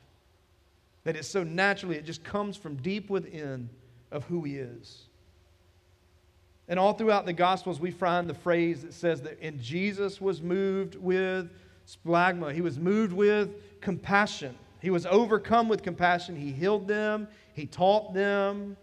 That 1.03 1.15
it's 1.15 1.27
so 1.27 1.43
naturally, 1.43 1.97
it 1.97 2.05
just 2.05 2.23
comes 2.23 2.57
from 2.57 2.75
deep 2.77 3.09
within 3.09 3.69
of 4.11 4.23
who 4.25 4.43
He 4.43 4.57
is. 4.57 5.03
And 6.67 6.79
all 6.79 6.93
throughout 6.93 7.25
the 7.25 7.33
Gospels, 7.33 7.79
we 7.79 7.91
find 7.91 8.29
the 8.29 8.33
phrase 8.33 8.83
that 8.83 8.93
says 8.93 9.21
that 9.23 9.37
and 9.41 9.61
Jesus 9.61 10.21
was 10.21 10.41
moved 10.41 10.95
with 10.95 11.49
splagma. 11.87 12.53
He 12.53 12.61
was 12.61 12.79
moved 12.79 13.13
with 13.13 13.81
compassion. 13.81 14.55
He 14.81 14.89
was 14.89 15.05
overcome 15.05 15.67
with 15.67 15.83
compassion. 15.83 16.35
He 16.35 16.51
healed 16.51 16.87
them, 16.87 17.27
He 17.53 17.65
taught 17.65 18.13
them. 18.13 18.77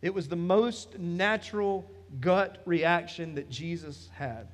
It 0.00 0.14
was 0.14 0.28
the 0.28 0.36
most 0.36 0.96
natural 0.98 1.84
gut 2.20 2.62
reaction 2.64 3.34
that 3.34 3.50
Jesus 3.50 4.08
had. 4.12 4.46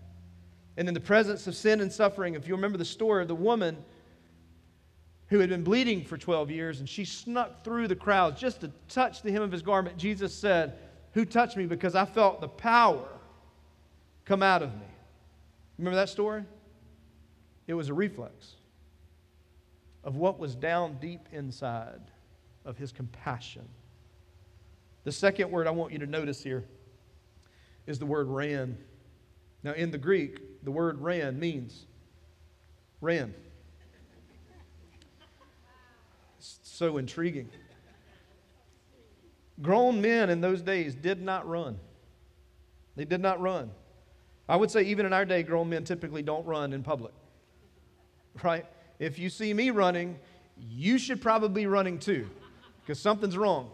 And 0.77 0.89
in 0.89 0.95
the 0.95 1.01
presence 1.01 1.47
of 1.47 1.55
sin 1.55 1.81
and 1.81 1.93
suffering, 1.93 2.35
if 2.35 2.49
you 2.49 2.55
remember 2.55 2.79
the 2.79 2.85
story 2.85 3.23
of 3.23 3.29
the 3.29 3.35
woman 3.35 3.77
who 5.29 5.39
had 5.39 5.49
been 5.49 5.65
bleeding 5.65 6.05
for 6.05 6.19
12 6.19 6.51
years 6.51 6.81
and 6.81 6.89
she 6.89 7.05
snuck 7.05 7.65
through 7.65 7.89
the 7.89 7.97
crowd 7.97 8.37
just 8.37 8.61
to 8.61 8.71
touch 8.89 9.23
the 9.23 9.31
hem 9.31 9.43
of 9.43 9.53
his 9.53 9.63
garment, 9.63 9.97
Jesus 9.97 10.35
said, 10.35 10.79
Who 11.13 11.25
touched 11.25 11.57
me? 11.57 11.67
Because 11.67 11.95
I 11.95 12.05
felt 12.05 12.41
the 12.41 12.49
power 12.49 13.09
come 14.25 14.43
out 14.43 14.63
of 14.63 14.75
me. 14.75 14.87
Remember 15.79 15.97
that 15.97 16.09
story? 16.09 16.45
It 17.67 17.75
was 17.75 17.89
a 17.89 17.95
reflex 17.95 18.55
of 20.03 20.17
what 20.17 20.39
was 20.39 20.55
down 20.55 20.99
deep 21.01 21.29
inside 21.33 22.01
of 22.65 22.77
his 22.77 22.93
compassion. 22.93 23.67
The 25.05 25.13
second 25.13 25.51
word 25.51 25.67
I 25.67 25.71
want 25.71 25.93
you 25.93 25.99
to 26.01 26.07
notice 26.07 26.43
here 26.43 26.65
is 27.87 27.99
the 27.99 28.07
word 28.07 28.29
ran. 28.29 28.77
Now, 29.63 29.73
in 29.73 29.91
the 29.91 29.99
Greek, 29.99 30.41
the 30.65 30.71
word 30.71 31.01
ran 31.01 31.39
means 31.39 31.85
ran. 33.01 33.35
It's 36.39 36.59
so 36.63 36.97
intriguing. 36.97 37.51
Grown 39.63 40.01
men 40.01 40.31
in 40.31 40.41
those 40.41 40.63
days 40.63 40.95
did 40.95 41.23
not 41.23 41.49
run. 41.49 41.79
They 42.97 43.05
did 43.05 43.21
not 43.21 43.41
run. 43.41 43.71
I 44.49 44.57
would 44.57 44.71
say, 44.71 44.83
even 44.83 45.07
in 45.07 45.13
our 45.13 45.25
day, 45.25 45.43
grown 45.43 45.69
men 45.69 45.85
typically 45.85 46.23
don't 46.23 46.45
run 46.45 46.73
in 46.73 46.83
public. 46.83 47.13
Right? 48.43 48.67
If 48.99 49.19
you 49.19 49.31
see 49.31 49.55
me 49.55 49.71
running, 49.71 50.19
you 50.57 50.99
should 50.99 51.23
probably 51.23 51.63
be 51.63 51.67
running 51.67 51.99
too, 51.99 52.29
because 52.81 52.99
something's 52.99 53.37
wrong. 53.37 53.71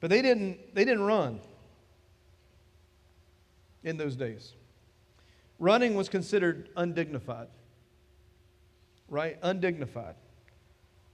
But 0.00 0.10
they 0.10 0.22
didn't, 0.22 0.74
they 0.74 0.84
didn't 0.84 1.04
run 1.04 1.40
in 3.84 3.96
those 3.96 4.16
days. 4.16 4.54
Running 5.58 5.94
was 5.94 6.08
considered 6.08 6.68
undignified, 6.76 7.48
right? 9.08 9.38
Undignified. 9.42 10.16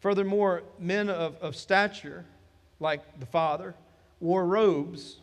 Furthermore, 0.00 0.62
men 0.78 1.10
of, 1.10 1.36
of 1.36 1.54
stature, 1.54 2.24
like 2.78 3.20
the 3.20 3.26
father, 3.26 3.74
wore 4.18 4.46
robes, 4.46 5.20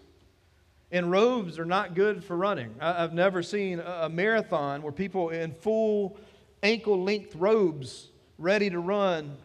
and 0.92 1.10
robes 1.10 1.58
are 1.58 1.66
not 1.66 1.96
good 1.96 2.24
for 2.24 2.38
running. 2.38 2.76
I, 2.80 3.02
have 3.02 3.14
never 3.14 3.42
seen 3.42 3.80
a, 3.80 4.02
a 4.04 4.10
marathon 4.10 4.84
where 4.84 4.92
people 4.92 5.30
in 5.30 5.54
full 5.54 6.18
ankle 6.62 7.04
length 7.04 7.36
robes 7.36 8.10
ready 8.38 8.70
to 8.70 8.80
run 8.80 9.38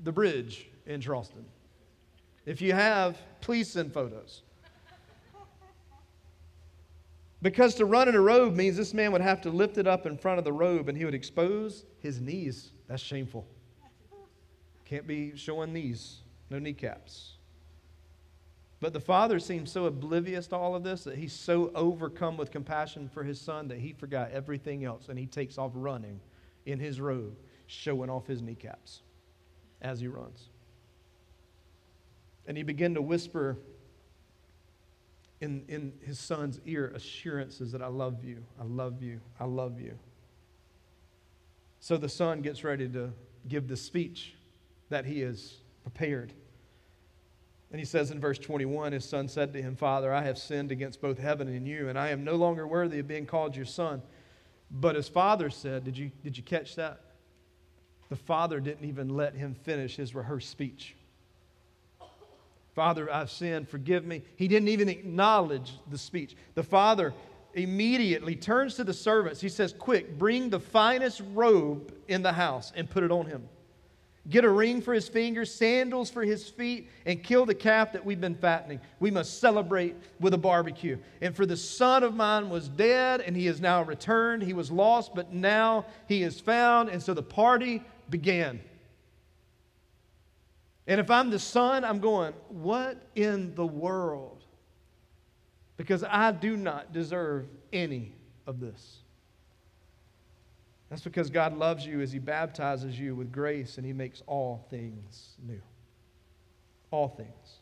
the 0.00 0.12
bridge 0.12 0.68
in 0.86 1.00
Charleston. 1.00 1.44
If 2.44 2.60
you 2.60 2.72
have, 2.72 3.18
please 3.40 3.70
send 3.70 3.92
photos. 3.92 4.42
Because 7.42 7.74
to 7.76 7.86
run 7.86 8.08
in 8.08 8.14
a 8.14 8.20
robe 8.20 8.54
means 8.54 8.76
this 8.76 8.92
man 8.92 9.12
would 9.12 9.22
have 9.22 9.40
to 9.42 9.50
lift 9.50 9.78
it 9.78 9.86
up 9.86 10.04
in 10.04 10.18
front 10.18 10.38
of 10.38 10.44
the 10.44 10.52
robe 10.52 10.88
and 10.88 10.98
he 10.98 11.04
would 11.04 11.14
expose 11.14 11.86
his 11.98 12.20
knees. 12.20 12.72
That's 12.86 13.02
shameful. 13.02 13.46
Can't 14.84 15.06
be 15.06 15.36
showing 15.36 15.72
knees, 15.72 16.18
no 16.50 16.58
kneecaps. 16.58 17.36
But 18.80 18.92
the 18.92 19.00
father 19.00 19.38
seems 19.38 19.70
so 19.70 19.84
oblivious 19.84 20.46
to 20.48 20.56
all 20.56 20.74
of 20.74 20.82
this 20.82 21.04
that 21.04 21.16
he's 21.16 21.32
so 21.32 21.70
overcome 21.74 22.36
with 22.36 22.50
compassion 22.50 23.08
for 23.08 23.22
his 23.22 23.40
son 23.40 23.68
that 23.68 23.78
he 23.78 23.92
forgot 23.92 24.30
everything 24.32 24.84
else 24.84 25.08
and 25.08 25.18
he 25.18 25.26
takes 25.26 25.58
off 25.58 25.72
running 25.74 26.20
in 26.66 26.78
his 26.78 27.00
robe, 27.00 27.36
showing 27.66 28.10
off 28.10 28.26
his 28.26 28.42
kneecaps 28.42 29.02
as 29.80 30.00
he 30.00 30.08
runs. 30.08 30.48
And 32.46 32.56
he 32.56 32.62
began 32.62 32.94
to 32.94 33.02
whisper 33.02 33.58
in, 35.40 35.64
in 35.68 35.92
his 36.02 36.18
son's 36.18 36.60
ear 36.66 36.92
assurances 36.94 37.72
that 37.72 37.82
I 37.82 37.86
love 37.86 38.24
you, 38.24 38.44
I 38.60 38.64
love 38.64 39.02
you, 39.02 39.20
I 39.38 39.44
love 39.44 39.80
you. 39.80 39.98
So 41.80 41.96
the 41.96 42.08
son 42.08 42.42
gets 42.42 42.62
ready 42.62 42.88
to 42.90 43.12
give 43.48 43.66
the 43.66 43.76
speech 43.76 44.34
that 44.90 45.06
he 45.06 45.20
has 45.20 45.54
prepared. 45.82 46.32
And 47.70 47.78
he 47.78 47.86
says 47.86 48.10
in 48.10 48.20
verse 48.20 48.38
21 48.38 48.92
His 48.92 49.04
son 49.04 49.28
said 49.28 49.52
to 49.54 49.62
him, 49.62 49.76
Father, 49.76 50.12
I 50.12 50.22
have 50.22 50.38
sinned 50.38 50.72
against 50.72 51.00
both 51.00 51.18
heaven 51.18 51.48
and 51.48 51.66
you, 51.66 51.88
and 51.88 51.98
I 51.98 52.08
am 52.08 52.24
no 52.24 52.34
longer 52.34 52.66
worthy 52.66 52.98
of 52.98 53.08
being 53.08 53.26
called 53.26 53.56
your 53.56 53.64
son. 53.64 54.02
But 54.70 54.94
his 54.94 55.08
father 55.08 55.48
said, 55.48 55.84
Did 55.84 55.96
you, 55.96 56.10
did 56.22 56.36
you 56.36 56.42
catch 56.42 56.76
that? 56.76 57.00
The 58.10 58.16
father 58.16 58.60
didn't 58.60 58.86
even 58.86 59.08
let 59.08 59.34
him 59.34 59.54
finish 59.54 59.96
his 59.96 60.14
rehearsed 60.14 60.50
speech. 60.50 60.96
Father, 62.80 63.12
I've 63.12 63.30
sinned, 63.30 63.68
forgive 63.68 64.06
me. 64.06 64.22
He 64.36 64.48
didn't 64.48 64.68
even 64.68 64.88
acknowledge 64.88 65.72
the 65.90 65.98
speech. 65.98 66.34
The 66.54 66.62
father 66.62 67.12
immediately 67.52 68.34
turns 68.34 68.76
to 68.76 68.84
the 68.84 68.94
servants. 68.94 69.38
He 69.38 69.50
says, 69.50 69.74
Quick, 69.78 70.16
bring 70.18 70.48
the 70.48 70.60
finest 70.60 71.20
robe 71.34 71.92
in 72.08 72.22
the 72.22 72.32
house 72.32 72.72
and 72.74 72.88
put 72.88 73.04
it 73.04 73.10
on 73.10 73.26
him. 73.26 73.46
Get 74.30 74.46
a 74.46 74.48
ring 74.48 74.80
for 74.80 74.94
his 74.94 75.10
fingers, 75.10 75.52
sandals 75.52 76.10
for 76.10 76.22
his 76.22 76.48
feet, 76.48 76.88
and 77.04 77.22
kill 77.22 77.44
the 77.44 77.54
calf 77.54 77.92
that 77.92 78.02
we've 78.02 78.18
been 78.18 78.34
fattening. 78.34 78.80
We 78.98 79.10
must 79.10 79.40
celebrate 79.40 79.94
with 80.18 80.32
a 80.32 80.38
barbecue. 80.38 80.96
And 81.20 81.36
for 81.36 81.44
the 81.44 81.58
son 81.58 82.02
of 82.02 82.14
mine 82.14 82.48
was 82.48 82.66
dead, 82.66 83.20
and 83.20 83.36
he 83.36 83.46
is 83.46 83.60
now 83.60 83.82
returned. 83.82 84.42
He 84.42 84.54
was 84.54 84.70
lost, 84.70 85.14
but 85.14 85.34
now 85.34 85.84
he 86.08 86.22
is 86.22 86.40
found. 86.40 86.88
And 86.88 87.02
so 87.02 87.12
the 87.12 87.22
party 87.22 87.82
began. 88.08 88.58
And 90.90 90.98
if 90.98 91.08
I'm 91.08 91.30
the 91.30 91.38
son, 91.38 91.84
I'm 91.84 92.00
going, 92.00 92.34
What 92.48 93.00
in 93.14 93.54
the 93.54 93.64
world? 93.64 94.42
Because 95.76 96.02
I 96.02 96.32
do 96.32 96.56
not 96.56 96.92
deserve 96.92 97.46
any 97.72 98.12
of 98.44 98.58
this. 98.58 98.98
That's 100.90 101.02
because 101.02 101.30
God 101.30 101.56
loves 101.56 101.86
you 101.86 102.00
as 102.00 102.10
He 102.10 102.18
baptizes 102.18 102.98
you 102.98 103.14
with 103.14 103.30
grace 103.30 103.76
and 103.76 103.86
He 103.86 103.92
makes 103.92 104.20
all 104.26 104.66
things 104.68 105.36
new. 105.46 105.62
All 106.90 107.06
things. 107.06 107.60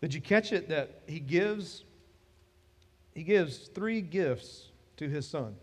Did 0.00 0.14
you 0.14 0.20
catch 0.20 0.52
it 0.52 0.68
that 0.68 1.02
He 1.08 1.18
gives? 1.18 1.82
He 3.16 3.24
gives 3.24 3.66
three 3.66 4.00
gifts 4.00 4.68
to 4.98 5.08
His 5.08 5.26
Son. 5.26 5.56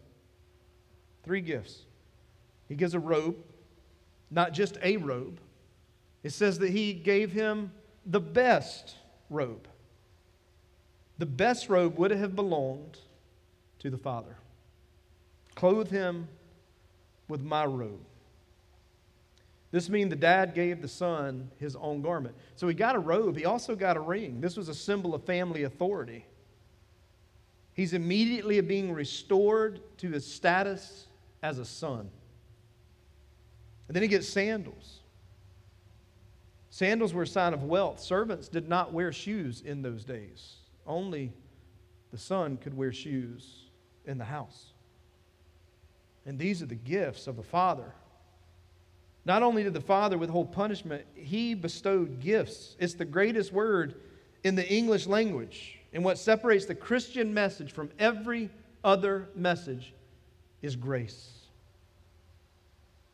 Three 1.23 1.41
gifts. 1.41 1.85
He 2.67 2.75
gives 2.75 2.95
a 2.95 2.99
robe, 2.99 3.37
not 4.29 4.51
just 4.51 4.77
a 4.83 4.97
robe, 4.97 5.39
it 6.23 6.31
says 6.31 6.59
that 6.59 6.71
he 6.71 6.93
gave 6.93 7.31
him 7.31 7.71
the 8.05 8.19
best 8.19 8.95
robe. 9.29 9.67
The 11.17 11.25
best 11.25 11.69
robe 11.69 11.97
would 11.97 12.11
have 12.11 12.35
belonged 12.35 12.99
to 13.79 13.89
the 13.89 13.97
Father. 13.97 14.37
Clothe 15.55 15.89
him 15.89 16.27
with 17.27 17.41
my 17.41 17.65
robe. 17.65 18.01
This 19.71 19.89
means 19.89 20.09
the 20.09 20.15
dad 20.15 20.53
gave 20.53 20.81
the 20.81 20.87
son 20.87 21.51
his 21.59 21.75
own 21.75 22.01
garment. 22.01 22.35
So 22.55 22.67
he 22.67 22.73
got 22.73 22.95
a 22.95 22.99
robe. 22.99 23.35
He 23.35 23.45
also 23.45 23.75
got 23.75 23.97
a 23.97 23.99
ring. 23.99 24.39
This 24.39 24.55
was 24.55 24.69
a 24.69 24.73
symbol 24.73 25.13
of 25.13 25.23
family 25.23 25.63
authority. 25.63 26.25
He's 27.73 27.93
immediately 27.93 28.59
being 28.61 28.93
restored 28.93 29.81
to 29.97 30.09
his 30.09 30.25
status 30.25 31.07
as 31.43 31.59
a 31.59 31.65
son. 31.65 32.09
And 33.87 33.95
then 33.95 34.01
he 34.01 34.07
gets 34.07 34.27
sandals. 34.27 34.96
Sandals 36.77 37.11
were 37.11 37.23
a 37.23 37.27
sign 37.27 37.55
of 37.55 37.63
wealth. 37.63 37.99
Servants 37.99 38.47
did 38.47 38.69
not 38.69 38.93
wear 38.93 39.11
shoes 39.11 39.63
in 39.65 39.81
those 39.81 40.03
days, 40.05 40.57
only 40.85 41.33
the 42.11 42.19
son 42.19 42.55
could 42.55 42.77
wear 42.77 42.93
shoes 42.93 43.63
in 44.05 44.19
the 44.19 44.23
house. 44.23 44.73
And 46.27 46.37
these 46.37 46.61
are 46.61 46.67
the 46.67 46.75
gifts 46.75 47.25
of 47.25 47.35
the 47.35 47.41
Father. 47.41 47.95
Not 49.25 49.41
only 49.41 49.63
did 49.63 49.73
the 49.73 49.81
Father 49.81 50.19
withhold 50.19 50.51
punishment, 50.51 51.03
he 51.15 51.55
bestowed 51.55 52.19
gifts. 52.19 52.75
It's 52.77 52.93
the 52.93 53.05
greatest 53.05 53.51
word 53.51 53.95
in 54.43 54.53
the 54.53 54.71
English 54.71 55.07
language. 55.07 55.79
And 55.93 56.05
what 56.05 56.19
separates 56.19 56.65
the 56.65 56.75
Christian 56.75 57.33
message 57.33 57.71
from 57.71 57.89
every 57.97 58.51
other 58.83 59.29
message 59.33 59.95
is 60.61 60.75
grace. 60.75 61.39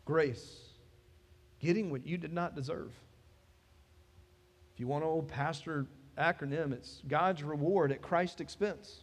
Grace. 0.04 0.60
Getting 1.62 1.91
what 1.91 2.06
you 2.06 2.17
did 2.17 2.34
not 2.34 2.58
deserve. 2.58 2.91
If 4.73 4.79
you 4.79 4.88
want 4.88 5.03
an 5.03 5.09
old 5.09 5.27
pastor 5.27 5.86
acronym, 6.17 6.73
it's 6.73 7.01
God's 7.07 7.43
reward 7.43 7.91
at 7.91 8.01
Christ's 8.01 8.41
expense. 8.41 9.01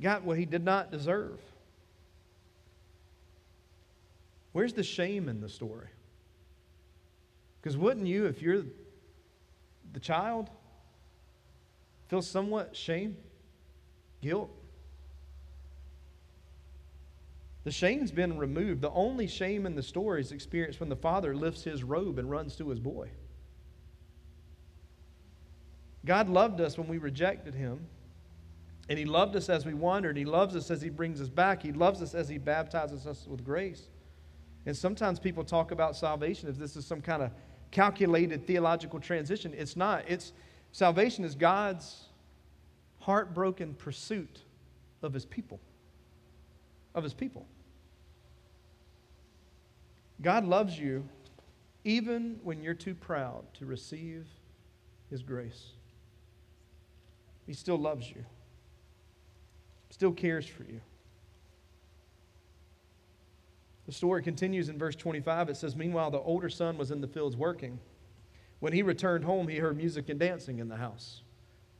got 0.00 0.24
what 0.24 0.38
he 0.38 0.46
did 0.46 0.64
not 0.64 0.90
deserve. 0.90 1.38
Where's 4.52 4.72
the 4.72 4.82
shame 4.82 5.28
in 5.28 5.40
the 5.40 5.48
story? 5.48 5.88
Because 7.60 7.76
wouldn't 7.76 8.06
you, 8.06 8.26
if 8.26 8.40
you're 8.40 8.64
the 9.92 10.00
child, 10.00 10.48
feel 12.08 12.22
somewhat 12.22 12.74
shame, 12.74 13.16
guilt? 14.22 14.50
The 17.64 17.70
shame's 17.70 18.10
been 18.10 18.38
removed. 18.38 18.80
The 18.80 18.90
only 18.90 19.26
shame 19.26 19.66
in 19.66 19.74
the 19.74 19.82
story 19.82 20.20
is 20.20 20.32
experienced 20.32 20.80
when 20.80 20.88
the 20.88 20.96
father 20.96 21.34
lifts 21.34 21.62
his 21.62 21.84
robe 21.84 22.18
and 22.18 22.30
runs 22.30 22.56
to 22.56 22.68
his 22.68 22.80
boy. 22.80 23.10
God 26.04 26.28
loved 26.28 26.60
us 26.60 26.78
when 26.78 26.88
we 26.88 26.98
rejected 26.98 27.54
him. 27.54 27.86
And 28.88 28.98
he 28.98 29.04
loved 29.04 29.36
us 29.36 29.48
as 29.48 29.64
we 29.64 29.72
wandered. 29.72 30.16
He 30.16 30.24
loves 30.24 30.56
us 30.56 30.68
as 30.70 30.82
he 30.82 30.90
brings 30.90 31.20
us 31.20 31.28
back. 31.28 31.62
He 31.62 31.70
loves 31.70 32.02
us 32.02 32.12
as 32.12 32.28
he 32.28 32.38
baptizes 32.38 33.06
us 33.06 33.26
with 33.28 33.44
grace. 33.44 33.88
And 34.66 34.76
sometimes 34.76 35.20
people 35.20 35.44
talk 35.44 35.70
about 35.70 35.96
salvation 35.96 36.48
as 36.48 36.58
this 36.58 36.74
is 36.74 36.86
some 36.86 37.00
kind 37.00 37.22
of 37.22 37.30
calculated 37.70 38.46
theological 38.46 38.98
transition. 38.98 39.54
It's 39.56 39.76
not. 39.76 40.04
It's 40.08 40.32
salvation 40.72 41.24
is 41.24 41.36
God's 41.36 42.08
heartbroken 42.98 43.74
pursuit 43.74 44.42
of 45.02 45.12
his 45.12 45.24
people. 45.24 45.60
Of 46.94 47.04
his 47.04 47.14
people. 47.14 47.46
God 50.22 50.44
loves 50.44 50.78
you 50.78 51.08
even 51.84 52.38
when 52.42 52.62
you're 52.62 52.74
too 52.74 52.94
proud 52.94 53.44
to 53.54 53.66
receive 53.66 54.26
his 55.08 55.22
grace. 55.22 55.70
He 57.46 57.54
still 57.54 57.78
loves 57.78 58.08
you, 58.08 58.24
still 59.90 60.12
cares 60.12 60.46
for 60.46 60.64
you. 60.64 60.80
The 63.86 63.92
story 63.92 64.22
continues 64.22 64.68
in 64.68 64.78
verse 64.78 64.94
25. 64.94 65.48
It 65.48 65.56
says, 65.56 65.74
Meanwhile, 65.74 66.12
the 66.12 66.20
older 66.20 66.48
son 66.48 66.78
was 66.78 66.92
in 66.92 67.00
the 67.00 67.08
fields 67.08 67.36
working. 67.36 67.80
When 68.60 68.72
he 68.72 68.82
returned 68.82 69.24
home, 69.24 69.48
he 69.48 69.56
heard 69.56 69.76
music 69.76 70.10
and 70.10 70.20
dancing 70.20 70.60
in 70.60 70.68
the 70.68 70.76
house. 70.76 71.22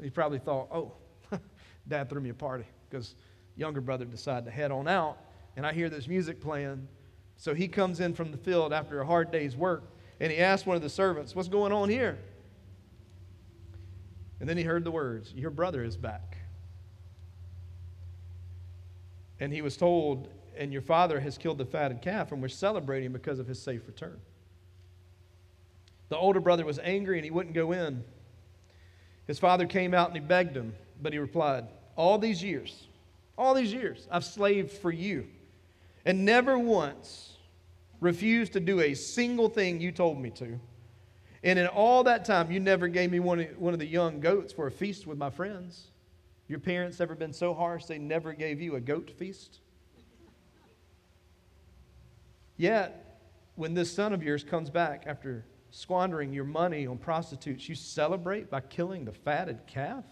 He 0.02 0.10
probably 0.10 0.40
thought, 0.40 0.68
Oh, 0.72 0.94
dad 1.88 2.08
threw 2.08 2.20
me 2.20 2.30
a 2.30 2.34
party 2.34 2.64
because 2.88 3.14
younger 3.54 3.80
brother 3.80 4.06
decided 4.06 4.46
to 4.46 4.50
head 4.50 4.72
on 4.72 4.88
out. 4.88 5.18
And 5.56 5.64
I 5.64 5.72
hear 5.72 5.88
this 5.88 6.08
music 6.08 6.40
playing. 6.40 6.88
So 7.40 7.54
he 7.54 7.68
comes 7.68 8.00
in 8.00 8.12
from 8.12 8.32
the 8.32 8.36
field 8.36 8.70
after 8.70 9.00
a 9.00 9.06
hard 9.06 9.30
day's 9.32 9.56
work 9.56 9.84
and 10.20 10.30
he 10.30 10.38
asked 10.38 10.66
one 10.66 10.76
of 10.76 10.82
the 10.82 10.90
servants, 10.90 11.34
What's 11.34 11.48
going 11.48 11.72
on 11.72 11.88
here? 11.88 12.18
And 14.40 14.48
then 14.48 14.58
he 14.58 14.62
heard 14.62 14.84
the 14.84 14.90
words, 14.90 15.32
Your 15.32 15.48
brother 15.50 15.82
is 15.82 15.96
back. 15.96 16.36
And 19.40 19.54
he 19.54 19.62
was 19.62 19.78
told, 19.78 20.28
And 20.54 20.70
your 20.70 20.82
father 20.82 21.18
has 21.18 21.38
killed 21.38 21.56
the 21.56 21.64
fatted 21.64 22.02
calf, 22.02 22.30
and 22.30 22.42
we're 22.42 22.48
celebrating 22.48 23.10
because 23.10 23.38
of 23.38 23.46
his 23.46 23.60
safe 23.60 23.86
return. 23.86 24.20
The 26.10 26.18
older 26.18 26.40
brother 26.40 26.66
was 26.66 26.78
angry 26.80 27.16
and 27.16 27.24
he 27.24 27.30
wouldn't 27.30 27.54
go 27.54 27.72
in. 27.72 28.04
His 29.26 29.38
father 29.38 29.64
came 29.64 29.94
out 29.94 30.08
and 30.08 30.16
he 30.16 30.20
begged 30.20 30.54
him, 30.54 30.74
but 31.00 31.14
he 31.14 31.18
replied, 31.18 31.68
All 31.96 32.18
these 32.18 32.42
years, 32.42 32.86
all 33.38 33.54
these 33.54 33.72
years, 33.72 34.06
I've 34.10 34.26
slaved 34.26 34.72
for 34.72 34.90
you, 34.92 35.26
and 36.04 36.24
never 36.24 36.58
once 36.58 37.36
refused 38.00 38.52
to 38.54 38.60
do 38.60 38.80
a 38.80 38.94
single 38.94 39.48
thing 39.48 39.80
you 39.80 39.92
told 39.92 40.18
me 40.18 40.30
to. 40.30 40.58
And 41.42 41.58
in 41.58 41.66
all 41.66 42.04
that 42.04 42.24
time, 42.24 42.50
you 42.50 42.60
never 42.60 42.88
gave 42.88 43.10
me 43.10 43.20
one 43.20 43.40
of, 43.40 43.58
one 43.58 43.72
of 43.72 43.78
the 43.78 43.86
young 43.86 44.20
goats 44.20 44.52
for 44.52 44.66
a 44.66 44.70
feast 44.70 45.06
with 45.06 45.18
my 45.18 45.30
friends. 45.30 45.88
Your 46.48 46.58
parents 46.58 47.00
ever 47.00 47.14
been 47.14 47.32
so 47.32 47.54
harsh 47.54 47.84
they 47.84 47.98
never 47.98 48.32
gave 48.32 48.60
you 48.60 48.74
a 48.74 48.80
goat 48.80 49.10
feast? 49.10 49.60
Yet, 52.56 53.20
when 53.54 53.72
this 53.72 53.92
son 53.92 54.12
of 54.12 54.22
yours 54.22 54.44
comes 54.44 54.68
back 54.68 55.04
after 55.06 55.46
squandering 55.70 56.32
your 56.32 56.44
money 56.44 56.86
on 56.86 56.98
prostitutes, 56.98 57.68
you 57.68 57.74
celebrate 57.74 58.50
by 58.50 58.60
killing 58.60 59.04
the 59.04 59.12
fatted 59.12 59.66
calf? 59.66 60.04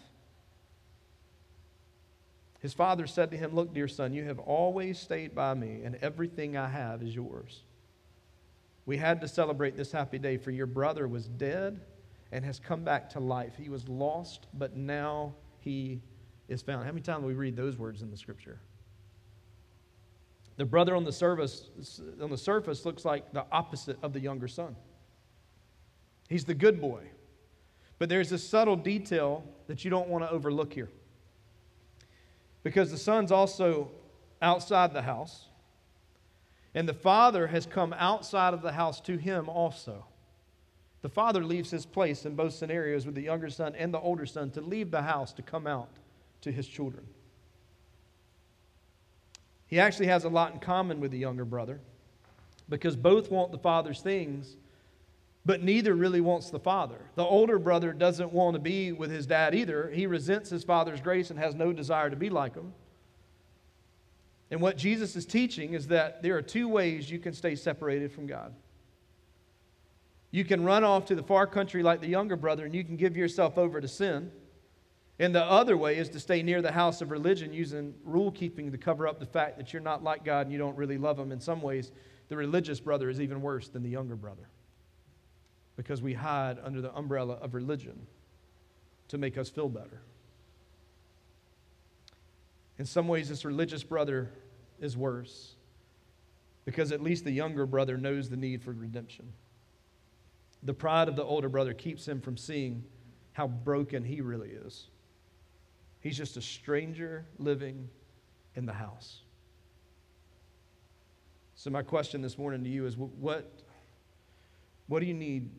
His 2.60 2.74
father 2.74 3.06
said 3.06 3.30
to 3.30 3.36
him, 3.36 3.54
Look, 3.54 3.72
dear 3.72 3.88
son, 3.88 4.12
you 4.12 4.24
have 4.24 4.38
always 4.38 4.98
stayed 4.98 5.34
by 5.34 5.54
me, 5.54 5.82
and 5.84 5.96
everything 5.96 6.56
I 6.56 6.68
have 6.68 7.02
is 7.02 7.14
yours. 7.14 7.62
We 8.84 8.96
had 8.96 9.20
to 9.20 9.28
celebrate 9.28 9.76
this 9.76 9.92
happy 9.92 10.18
day, 10.18 10.38
for 10.38 10.50
your 10.50 10.66
brother 10.66 11.06
was 11.06 11.28
dead 11.28 11.80
and 12.32 12.44
has 12.44 12.58
come 12.58 12.84
back 12.84 13.10
to 13.10 13.20
life. 13.20 13.54
He 13.56 13.68
was 13.68 13.88
lost, 13.88 14.46
but 14.54 14.76
now 14.76 15.34
he 15.60 16.00
is 16.48 16.62
found. 16.62 16.84
How 16.84 16.90
many 16.90 17.02
times 17.02 17.24
we 17.24 17.34
read 17.34 17.56
those 17.56 17.78
words 17.78 18.02
in 18.02 18.10
the 18.10 18.16
scripture? 18.16 18.58
The 20.56 20.64
brother 20.64 20.96
on 20.96 21.04
the 21.04 21.12
surface, 21.12 21.70
on 22.20 22.30
the 22.30 22.38
surface 22.38 22.84
looks 22.84 23.04
like 23.04 23.32
the 23.32 23.46
opposite 23.52 23.98
of 24.02 24.12
the 24.12 24.20
younger 24.20 24.48
son. 24.48 24.74
He's 26.28 26.44
the 26.44 26.54
good 26.54 26.80
boy. 26.80 27.04
But 27.98 28.08
there's 28.08 28.32
a 28.32 28.38
subtle 28.38 28.76
detail 28.76 29.44
that 29.66 29.84
you 29.84 29.90
don't 29.90 30.08
want 30.08 30.24
to 30.24 30.30
overlook 30.30 30.72
here. 30.72 30.88
Because 32.62 32.90
the 32.90 32.98
son's 32.98 33.32
also 33.32 33.90
outside 34.42 34.92
the 34.92 35.02
house. 35.02 35.46
And 36.74 36.88
the 36.88 36.94
father 36.94 37.46
has 37.46 37.66
come 37.66 37.94
outside 37.98 38.54
of 38.54 38.62
the 38.62 38.72
house 38.72 39.00
to 39.02 39.16
him 39.16 39.48
also. 39.48 40.04
The 41.02 41.08
father 41.08 41.44
leaves 41.44 41.70
his 41.70 41.86
place 41.86 42.26
in 42.26 42.34
both 42.34 42.54
scenarios 42.54 43.06
with 43.06 43.14
the 43.14 43.22
younger 43.22 43.50
son 43.50 43.74
and 43.76 43.94
the 43.94 44.00
older 44.00 44.26
son 44.26 44.50
to 44.52 44.60
leave 44.60 44.90
the 44.90 45.02
house 45.02 45.32
to 45.34 45.42
come 45.42 45.66
out 45.66 45.88
to 46.40 46.52
his 46.52 46.66
children. 46.66 47.06
He 49.66 49.78
actually 49.78 50.06
has 50.06 50.24
a 50.24 50.28
lot 50.28 50.52
in 50.52 50.60
common 50.60 50.98
with 50.98 51.10
the 51.10 51.18
younger 51.18 51.44
brother 51.44 51.80
because 52.68 52.96
both 52.96 53.30
want 53.30 53.52
the 53.52 53.58
father's 53.58 54.00
things, 54.00 54.56
but 55.48 55.62
neither 55.62 55.94
really 55.94 56.20
wants 56.20 56.50
the 56.50 56.58
father. 56.58 57.00
The 57.14 57.24
older 57.24 57.58
brother 57.58 57.94
doesn't 57.94 58.34
want 58.34 58.52
to 58.52 58.60
be 58.60 58.92
with 58.92 59.10
his 59.10 59.26
dad 59.26 59.54
either. 59.54 59.88
He 59.88 60.06
resents 60.06 60.50
his 60.50 60.62
father's 60.62 61.00
grace 61.00 61.30
and 61.30 61.38
has 61.38 61.54
no 61.54 61.72
desire 61.72 62.10
to 62.10 62.16
be 62.16 62.28
like 62.28 62.54
him. 62.54 62.74
And 64.50 64.60
what 64.60 64.76
Jesus 64.76 65.16
is 65.16 65.24
teaching 65.24 65.72
is 65.72 65.86
that 65.86 66.22
there 66.22 66.36
are 66.36 66.42
two 66.42 66.68
ways 66.68 67.10
you 67.10 67.18
can 67.18 67.32
stay 67.32 67.54
separated 67.54 68.12
from 68.12 68.26
God. 68.26 68.54
You 70.32 70.44
can 70.44 70.64
run 70.64 70.84
off 70.84 71.06
to 71.06 71.14
the 71.14 71.22
far 71.22 71.46
country 71.46 71.82
like 71.82 72.02
the 72.02 72.08
younger 72.08 72.36
brother 72.36 72.66
and 72.66 72.74
you 72.74 72.84
can 72.84 72.98
give 72.98 73.16
yourself 73.16 73.56
over 73.56 73.80
to 73.80 73.88
sin. 73.88 74.30
And 75.18 75.34
the 75.34 75.44
other 75.44 75.78
way 75.78 75.96
is 75.96 76.10
to 76.10 76.20
stay 76.20 76.42
near 76.42 76.60
the 76.60 76.72
house 76.72 77.00
of 77.00 77.10
religion 77.10 77.54
using 77.54 77.94
rule 78.04 78.32
keeping 78.32 78.70
to 78.70 78.76
cover 78.76 79.08
up 79.08 79.18
the 79.18 79.24
fact 79.24 79.56
that 79.56 79.72
you're 79.72 79.80
not 79.80 80.04
like 80.04 80.26
God 80.26 80.44
and 80.44 80.52
you 80.52 80.58
don't 80.58 80.76
really 80.76 80.98
love 80.98 81.18
Him. 81.18 81.32
In 81.32 81.40
some 81.40 81.62
ways, 81.62 81.90
the 82.28 82.36
religious 82.36 82.80
brother 82.80 83.08
is 83.08 83.18
even 83.18 83.40
worse 83.40 83.68
than 83.68 83.82
the 83.82 83.88
younger 83.88 84.14
brother 84.14 84.46
because 85.78 86.02
we 86.02 86.12
hide 86.12 86.58
under 86.64 86.80
the 86.80 86.92
umbrella 86.92 87.34
of 87.34 87.54
religion 87.54 88.04
to 89.06 89.16
make 89.16 89.38
us 89.38 89.48
feel 89.48 89.68
better. 89.68 90.02
In 92.78 92.84
some 92.84 93.06
ways, 93.06 93.28
this 93.28 93.44
religious 93.44 93.84
brother 93.84 94.28
is 94.80 94.96
worse 94.96 95.54
because 96.64 96.90
at 96.90 97.00
least 97.00 97.24
the 97.24 97.30
younger 97.30 97.64
brother 97.64 97.96
knows 97.96 98.28
the 98.28 98.36
need 98.36 98.60
for 98.60 98.72
redemption. 98.72 99.32
The 100.64 100.74
pride 100.74 101.08
of 101.08 101.14
the 101.14 101.22
older 101.22 101.48
brother 101.48 101.72
keeps 101.72 102.06
him 102.08 102.20
from 102.20 102.36
seeing 102.36 102.82
how 103.32 103.46
broken 103.46 104.02
he 104.02 104.20
really 104.20 104.50
is. 104.50 104.88
He's 106.00 106.16
just 106.16 106.36
a 106.36 106.42
stranger 106.42 107.24
living 107.38 107.88
in 108.56 108.66
the 108.66 108.72
house. 108.72 109.20
So, 111.54 111.70
my 111.70 111.82
question 111.82 112.20
this 112.20 112.36
morning 112.36 112.64
to 112.64 112.68
you 112.68 112.84
is 112.84 112.96
what, 112.96 113.62
what 114.88 114.98
do 114.98 115.06
you 115.06 115.14
need 115.14 115.50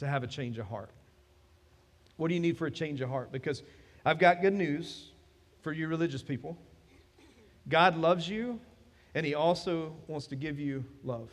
to 0.00 0.06
have 0.06 0.22
a 0.22 0.26
change 0.26 0.58
of 0.58 0.66
heart? 0.66 0.90
What 2.16 2.28
do 2.28 2.34
you 2.34 2.40
need 2.40 2.58
for 2.58 2.66
a 2.66 2.70
change 2.70 3.00
of 3.00 3.08
heart? 3.08 3.32
Because 3.32 3.62
I've 4.04 4.18
got 4.18 4.42
good 4.42 4.52
news 4.52 5.10
for 5.62 5.72
you 5.72 5.88
religious 5.88 6.22
people. 6.22 6.58
God 7.68 7.96
loves 7.96 8.28
you, 8.28 8.60
and 9.14 9.24
He 9.24 9.34
also 9.34 9.94
wants 10.06 10.26
to 10.28 10.36
give 10.36 10.58
you 10.58 10.84
love. 11.04 11.30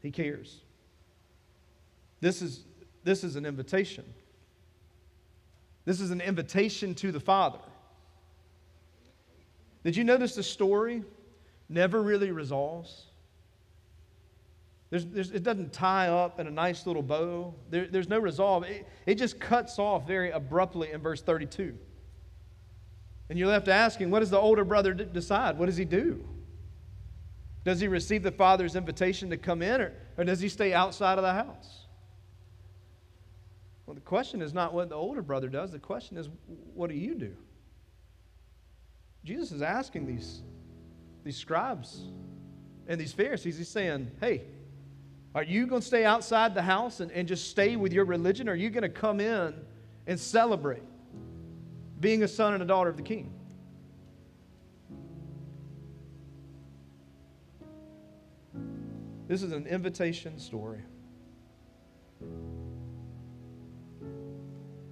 He 0.00 0.10
cares. 0.10 0.60
This 2.20 2.40
is, 2.40 2.64
this 3.04 3.24
is 3.24 3.36
an 3.36 3.44
invitation. 3.44 4.04
This 5.84 6.00
is 6.00 6.10
an 6.10 6.20
invitation 6.20 6.94
to 6.96 7.12
the 7.12 7.20
Father. 7.20 7.58
Did 9.84 9.96
you 9.96 10.04
notice 10.04 10.34
the 10.34 10.42
story 10.42 11.02
never 11.68 12.02
really 12.02 12.30
resolves? 12.30 13.04
There's, 14.96 15.04
there's, 15.04 15.30
it 15.30 15.42
doesn't 15.42 15.74
tie 15.74 16.08
up 16.08 16.40
in 16.40 16.46
a 16.46 16.50
nice 16.50 16.86
little 16.86 17.02
bow. 17.02 17.54
There, 17.68 17.86
there's 17.86 18.08
no 18.08 18.18
resolve. 18.18 18.64
It, 18.64 18.86
it 19.04 19.16
just 19.16 19.38
cuts 19.38 19.78
off 19.78 20.06
very 20.06 20.30
abruptly 20.30 20.90
in 20.90 21.02
verse 21.02 21.20
32. 21.20 21.76
And 23.28 23.38
you're 23.38 23.48
left 23.48 23.68
asking, 23.68 24.10
what 24.10 24.20
does 24.20 24.30
the 24.30 24.38
older 24.38 24.64
brother 24.64 24.94
d- 24.94 25.04
decide? 25.04 25.58
What 25.58 25.66
does 25.66 25.76
he 25.76 25.84
do? 25.84 26.26
Does 27.62 27.78
he 27.78 27.88
receive 27.88 28.22
the 28.22 28.32
father's 28.32 28.74
invitation 28.74 29.28
to 29.28 29.36
come 29.36 29.60
in, 29.60 29.82
or, 29.82 29.92
or 30.16 30.24
does 30.24 30.40
he 30.40 30.48
stay 30.48 30.72
outside 30.72 31.18
of 31.18 31.24
the 31.24 31.34
house? 31.34 31.84
Well, 33.84 33.94
the 33.94 34.00
question 34.00 34.40
is 34.40 34.54
not 34.54 34.72
what 34.72 34.88
the 34.88 34.94
older 34.94 35.20
brother 35.20 35.50
does, 35.50 35.72
the 35.72 35.78
question 35.78 36.16
is, 36.16 36.30
what 36.72 36.88
do 36.88 36.96
you 36.96 37.14
do? 37.14 37.36
Jesus 39.24 39.52
is 39.52 39.60
asking 39.60 40.06
these, 40.06 40.40
these 41.22 41.36
scribes 41.36 42.04
and 42.86 42.98
these 42.98 43.12
Pharisees, 43.12 43.58
he's 43.58 43.68
saying, 43.68 44.10
hey, 44.20 44.44
are 45.36 45.42
you 45.42 45.66
going 45.66 45.82
to 45.82 45.86
stay 45.86 46.06
outside 46.06 46.54
the 46.54 46.62
house 46.62 47.00
and, 47.00 47.12
and 47.12 47.28
just 47.28 47.50
stay 47.50 47.76
with 47.76 47.92
your 47.92 48.06
religion? 48.06 48.48
Or 48.48 48.52
are 48.52 48.56
you 48.56 48.70
going 48.70 48.84
to 48.84 48.88
come 48.88 49.20
in 49.20 49.54
and 50.06 50.18
celebrate 50.18 50.82
being 52.00 52.22
a 52.22 52.28
son 52.28 52.54
and 52.54 52.62
a 52.62 52.66
daughter 52.66 52.88
of 52.88 52.96
the 52.96 53.02
king? 53.02 53.30
This 59.28 59.42
is 59.42 59.52
an 59.52 59.66
invitation 59.66 60.38
story. 60.38 60.80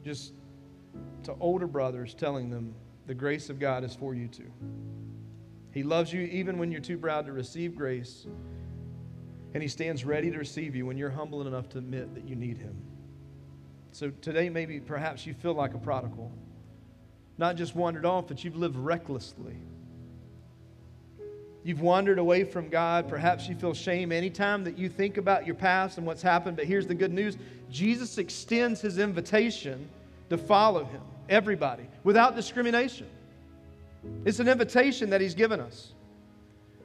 Just 0.04 0.35
to 1.22 1.35
older 1.40 1.66
brothers 1.66 2.12
telling 2.12 2.50
them 2.50 2.74
the 3.07 3.14
grace 3.14 3.48
of 3.48 3.59
God 3.59 3.83
is 3.83 3.94
for 3.94 4.14
you 4.14 4.28
too. 4.28 4.52
He 5.70 5.83
loves 5.83 6.12
you 6.12 6.20
even 6.20 6.59
when 6.59 6.70
you're 6.70 6.83
too 6.83 6.98
proud 6.98 7.24
to 7.24 7.33
receive 7.33 7.74
grace, 7.74 8.26
and 9.55 9.62
He 9.62 9.69
stands 9.69 10.05
ready 10.05 10.31
to 10.31 10.38
receive 10.38 10.77
you 10.77 10.85
when 10.85 10.99
you're 10.99 11.11
humble 11.11 11.47
enough 11.47 11.69
to 11.71 11.79
admit 11.79 12.14
that 12.14 12.29
you 12.29 12.37
need 12.37 12.59
Him. 12.59 12.77
So 13.93 14.11
today, 14.11 14.49
maybe 14.51 14.81
perhaps 14.81 15.25
you 15.25 15.35
feel 15.35 15.55
like 15.55 15.73
a 15.75 15.79
prodigal. 15.79 16.33
Not 17.38 17.57
just 17.57 17.75
wandered 17.75 18.05
off, 18.05 18.27
but 18.27 18.43
you've 18.43 18.57
lived 18.57 18.77
recklessly. 18.77 19.57
You've 21.62 21.81
wandered 21.81 22.19
away 22.19 22.45
from 22.45 22.69
God. 22.69 23.09
Perhaps 23.09 23.49
you 23.49 23.55
feel 23.55 23.73
shame 23.73 24.12
anytime 24.12 24.64
that 24.64 24.77
you 24.77 24.88
think 24.88 25.17
about 25.17 25.47
your 25.47 25.55
past 25.55 25.97
and 25.97 26.07
what's 26.07 26.21
happened. 26.21 26.57
But 26.57 26.67
here's 26.67 26.87
the 26.87 26.95
good 26.95 27.12
news 27.12 27.38
Jesus 27.71 28.19
extends 28.19 28.81
his 28.81 28.99
invitation 28.99 29.88
to 30.29 30.37
follow 30.37 30.85
him, 30.85 31.01
everybody, 31.29 31.87
without 32.03 32.37
discrimination. 32.37 33.07
It's 34.25 34.40
an 34.40 34.49
invitation 34.49 35.09
that 35.11 35.23
he's 35.23 35.35
given 35.35 35.61
us. 35.61 35.95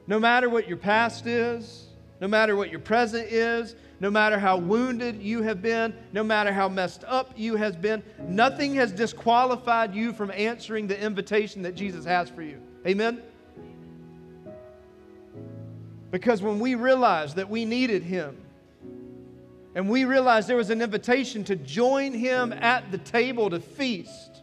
No 0.06 0.18
matter 0.18 0.48
what 0.48 0.66
your 0.66 0.78
past 0.78 1.26
is, 1.26 1.89
no 2.20 2.28
matter 2.28 2.54
what 2.54 2.70
your 2.70 2.80
present 2.80 3.30
is, 3.30 3.74
no 3.98 4.10
matter 4.10 4.38
how 4.38 4.56
wounded 4.56 5.22
you 5.22 5.42
have 5.42 5.62
been, 5.62 5.94
no 6.12 6.22
matter 6.22 6.52
how 6.52 6.68
messed 6.68 7.04
up 7.06 7.32
you 7.36 7.56
have 7.56 7.80
been, 7.80 8.02
nothing 8.28 8.74
has 8.74 8.92
disqualified 8.92 9.94
you 9.94 10.12
from 10.12 10.30
answering 10.30 10.86
the 10.86 11.00
invitation 11.00 11.62
that 11.62 11.74
Jesus 11.74 12.04
has 12.04 12.28
for 12.28 12.42
you. 12.42 12.60
Amen? 12.86 13.22
Because 16.10 16.42
when 16.42 16.58
we 16.58 16.74
realized 16.74 17.36
that 17.36 17.48
we 17.48 17.64
needed 17.64 18.02
Him, 18.02 18.36
and 19.74 19.88
we 19.88 20.04
realized 20.04 20.48
there 20.48 20.56
was 20.56 20.70
an 20.70 20.82
invitation 20.82 21.44
to 21.44 21.56
join 21.56 22.12
Him 22.12 22.52
at 22.52 22.90
the 22.90 22.98
table 22.98 23.50
to 23.50 23.60
feast, 23.60 24.42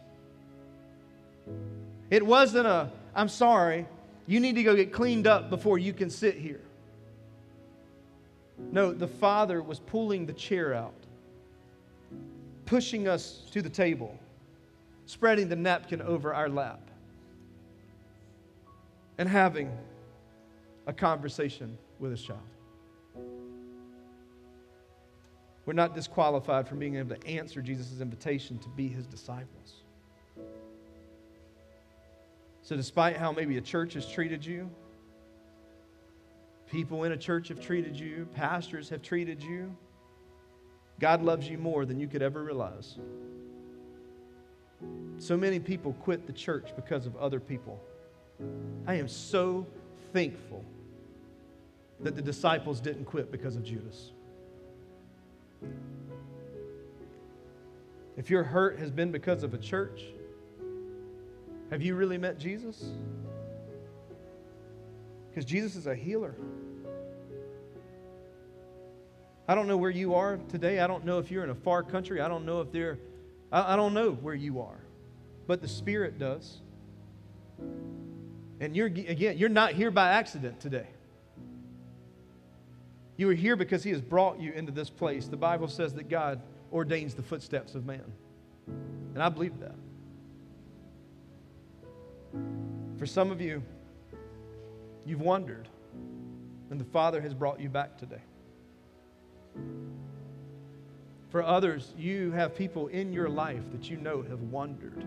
it 2.10 2.24
wasn't 2.24 2.66
a, 2.66 2.90
I'm 3.14 3.28
sorry, 3.28 3.86
you 4.26 4.40
need 4.40 4.54
to 4.54 4.62
go 4.62 4.74
get 4.74 4.92
cleaned 4.92 5.26
up 5.26 5.50
before 5.50 5.78
you 5.78 5.92
can 5.92 6.10
sit 6.10 6.36
here. 6.36 6.60
No, 8.58 8.92
the 8.92 9.08
Father 9.08 9.62
was 9.62 9.80
pulling 9.80 10.26
the 10.26 10.32
chair 10.32 10.74
out, 10.74 10.94
pushing 12.66 13.08
us 13.08 13.42
to 13.52 13.62
the 13.62 13.70
table, 13.70 14.18
spreading 15.06 15.48
the 15.48 15.56
napkin 15.56 16.02
over 16.02 16.34
our 16.34 16.48
lap, 16.48 16.90
and 19.16 19.28
having 19.28 19.70
a 20.86 20.92
conversation 20.92 21.78
with 21.98 22.10
his 22.10 22.22
child. 22.22 22.40
We're 25.68 25.74
not 25.74 25.94
disqualified 25.94 26.66
from 26.66 26.78
being 26.78 26.96
able 26.96 27.14
to 27.14 27.26
answer 27.26 27.60
Jesus' 27.60 28.00
invitation 28.00 28.58
to 28.60 28.68
be 28.70 28.88
his 28.88 29.06
disciples. 29.06 29.82
So, 32.62 32.74
despite 32.76 33.16
how 33.16 33.32
maybe 33.32 33.58
a 33.58 33.60
church 33.60 33.94
has 33.94 34.06
treated 34.06 34.44
you, 34.44 34.70
people 36.70 37.04
in 37.04 37.12
a 37.12 37.16
church 37.16 37.48
have 37.48 37.60
treated 37.60 37.98
you, 37.98 38.28
pastors 38.34 38.88
have 38.88 39.02
treated 39.02 39.42
you, 39.42 39.74
God 41.00 41.22
loves 41.22 41.48
you 41.48 41.58
more 41.58 41.84
than 41.84 42.00
you 42.00 42.08
could 42.08 42.22
ever 42.22 42.42
realize. 42.42 42.98
So 45.18 45.36
many 45.36 45.58
people 45.58 45.92
quit 45.94 46.26
the 46.26 46.32
church 46.32 46.70
because 46.76 47.06
of 47.06 47.16
other 47.16 47.40
people. 47.40 47.80
I 48.86 48.94
am 48.94 49.08
so 49.08 49.66
thankful 50.12 50.64
that 52.00 52.14
the 52.14 52.22
disciples 52.22 52.80
didn't 52.80 53.04
quit 53.04 53.32
because 53.32 53.56
of 53.56 53.64
Judas. 53.64 54.12
If 58.16 58.30
your 58.30 58.42
hurt 58.42 58.78
has 58.78 58.90
been 58.90 59.12
because 59.12 59.42
of 59.42 59.54
a 59.54 59.58
church, 59.58 60.02
have 61.70 61.82
you 61.82 61.94
really 61.94 62.18
met 62.18 62.38
Jesus? 62.38 62.92
Because 65.38 65.52
Jesus 65.52 65.76
is 65.76 65.86
a 65.86 65.94
healer. 65.94 66.34
I 69.46 69.54
don't 69.54 69.68
know 69.68 69.76
where 69.76 69.88
you 69.88 70.16
are 70.16 70.40
today. 70.48 70.80
I 70.80 70.88
don't 70.88 71.04
know 71.04 71.20
if 71.20 71.30
you're 71.30 71.44
in 71.44 71.50
a 71.50 71.54
far 71.54 71.84
country. 71.84 72.20
I 72.20 72.26
don't 72.26 72.44
know 72.44 72.60
if 72.60 72.72
they're, 72.72 72.98
I, 73.52 73.74
I 73.74 73.76
don't 73.76 73.94
know 73.94 74.10
where 74.10 74.34
you 74.34 74.60
are. 74.60 74.80
But 75.46 75.62
the 75.62 75.68
Spirit 75.68 76.18
does. 76.18 76.56
And 78.58 78.74
you're, 78.74 78.88
again, 78.88 79.38
you're 79.38 79.48
not 79.48 79.74
here 79.74 79.92
by 79.92 80.08
accident 80.08 80.58
today. 80.58 80.88
You 83.16 83.30
are 83.30 83.34
here 83.34 83.54
because 83.54 83.84
He 83.84 83.90
has 83.90 84.00
brought 84.00 84.40
you 84.40 84.50
into 84.50 84.72
this 84.72 84.90
place. 84.90 85.28
The 85.28 85.36
Bible 85.36 85.68
says 85.68 85.94
that 85.94 86.08
God 86.08 86.42
ordains 86.72 87.14
the 87.14 87.22
footsteps 87.22 87.76
of 87.76 87.86
man. 87.86 88.12
And 89.14 89.22
I 89.22 89.28
believe 89.28 89.60
that. 89.60 89.76
For 92.98 93.06
some 93.06 93.30
of 93.30 93.40
you, 93.40 93.62
you've 95.08 95.20
wondered, 95.22 95.68
and 96.70 96.78
the 96.78 96.84
Father 96.84 97.20
has 97.20 97.32
brought 97.32 97.60
you 97.60 97.68
back 97.68 97.96
today. 97.96 98.20
For 101.30 101.42
others, 101.42 101.94
you 101.96 102.30
have 102.32 102.54
people 102.54 102.88
in 102.88 103.12
your 103.12 103.28
life 103.28 103.62
that 103.72 103.90
you 103.90 103.96
know 103.96 104.22
have 104.22 104.40
wandered. 104.42 105.04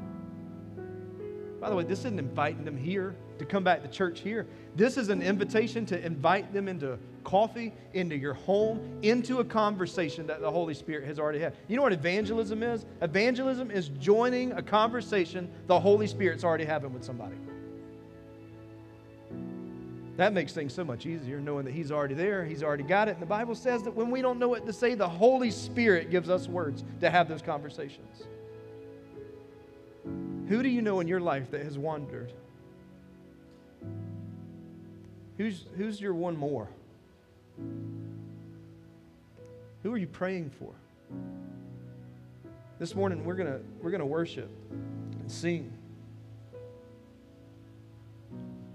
By 1.59 1.69
the 1.69 1.75
way, 1.75 1.83
this 1.83 1.99
isn't 1.99 2.17
inviting 2.17 2.65
them 2.65 2.77
here 2.77 3.15
to 3.37 3.45
come 3.45 3.63
back 3.63 3.83
to 3.83 3.87
church 3.87 4.21
here. 4.21 4.47
This 4.75 4.97
is 4.97 5.09
an 5.09 5.21
invitation 5.21 5.85
to 5.87 6.03
invite 6.03 6.51
them 6.51 6.67
into 6.67 6.97
coffee, 7.23 7.71
into 7.93 8.15
your 8.15 8.33
home, 8.33 8.99
into 9.03 9.39
a 9.39 9.45
conversation 9.45 10.25
that 10.27 10.41
the 10.41 10.49
Holy 10.49 10.73
Spirit 10.73 11.05
has 11.05 11.19
already 11.19 11.39
had. 11.39 11.55
You 11.67 11.75
know 11.75 11.83
what 11.83 11.93
evangelism 11.93 12.63
is? 12.63 12.85
Evangelism 13.01 13.69
is 13.69 13.89
joining 13.89 14.53
a 14.53 14.61
conversation 14.63 15.51
the 15.67 15.79
Holy 15.79 16.07
Spirit's 16.07 16.43
already 16.43 16.65
having 16.65 16.93
with 16.93 17.03
somebody. 17.03 17.35
That 20.21 20.33
makes 20.33 20.53
things 20.53 20.71
so 20.71 20.83
much 20.83 21.07
easier 21.07 21.39
knowing 21.39 21.65
that 21.65 21.73
He's 21.73 21.91
already 21.91 22.13
there, 22.13 22.45
He's 22.45 22.61
already 22.61 22.83
got 22.83 23.07
it. 23.07 23.13
And 23.13 23.21
the 23.23 23.25
Bible 23.25 23.55
says 23.55 23.81
that 23.81 23.95
when 23.95 24.11
we 24.11 24.21
don't 24.21 24.37
know 24.37 24.49
what 24.49 24.67
to 24.67 24.71
say, 24.71 24.93
the 24.93 25.09
Holy 25.09 25.49
Spirit 25.49 26.11
gives 26.11 26.29
us 26.29 26.47
words 26.47 26.83
to 26.99 27.09
have 27.09 27.27
those 27.27 27.41
conversations. 27.41 28.21
Who 30.47 30.61
do 30.61 30.69
you 30.69 30.83
know 30.83 30.99
in 30.99 31.07
your 31.07 31.21
life 31.21 31.49
that 31.49 31.63
has 31.63 31.75
wandered? 31.79 32.31
Who's, 35.39 35.65
who's 35.75 35.99
your 35.99 36.13
one 36.13 36.37
more? 36.37 36.69
Who 39.81 39.91
are 39.91 39.97
you 39.97 40.05
praying 40.05 40.51
for? 40.51 40.71
This 42.77 42.93
morning 42.93 43.25
we're 43.25 43.33
gonna 43.33 43.59
we're 43.81 43.89
gonna 43.89 44.05
worship 44.05 44.51
and 44.69 45.31
sing. 45.31 45.73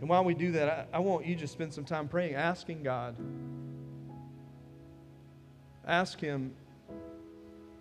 And 0.01 0.09
while 0.09 0.25
we 0.25 0.35
do 0.35 0.53
that, 0.53 0.89
I, 0.93 0.97
I 0.97 0.99
want 1.01 1.27
you 1.27 1.37
to 1.37 1.47
spend 1.47 1.73
some 1.73 1.85
time 1.85 2.09
praying, 2.09 2.35
asking 2.35 2.83
God. 2.83 3.17
Ask 5.87 6.21
Him, 6.21 6.53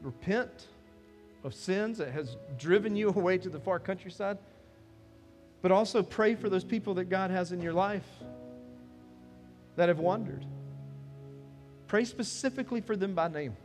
repent 0.01 0.67
of 1.43 1.53
sins 1.53 1.97
that 1.97 2.11
has 2.11 2.37
driven 2.57 2.95
you 2.95 3.09
away 3.15 3.37
to 3.39 3.49
the 3.49 3.59
far 3.59 3.79
countryside, 3.79 4.37
but 5.61 5.71
also 5.71 6.03
pray 6.03 6.35
for 6.35 6.49
those 6.49 6.63
people 6.63 6.93
that 6.95 7.05
God 7.05 7.31
has 7.31 7.51
in 7.51 7.61
your 7.61 7.73
life 7.73 8.07
that 9.75 9.89
have 9.89 9.99
wandered. 9.99 10.45
Pray 11.87 12.05
specifically 12.05 12.81
for 12.81 12.95
them 12.95 13.13
by 13.13 13.27
name. 13.27 13.55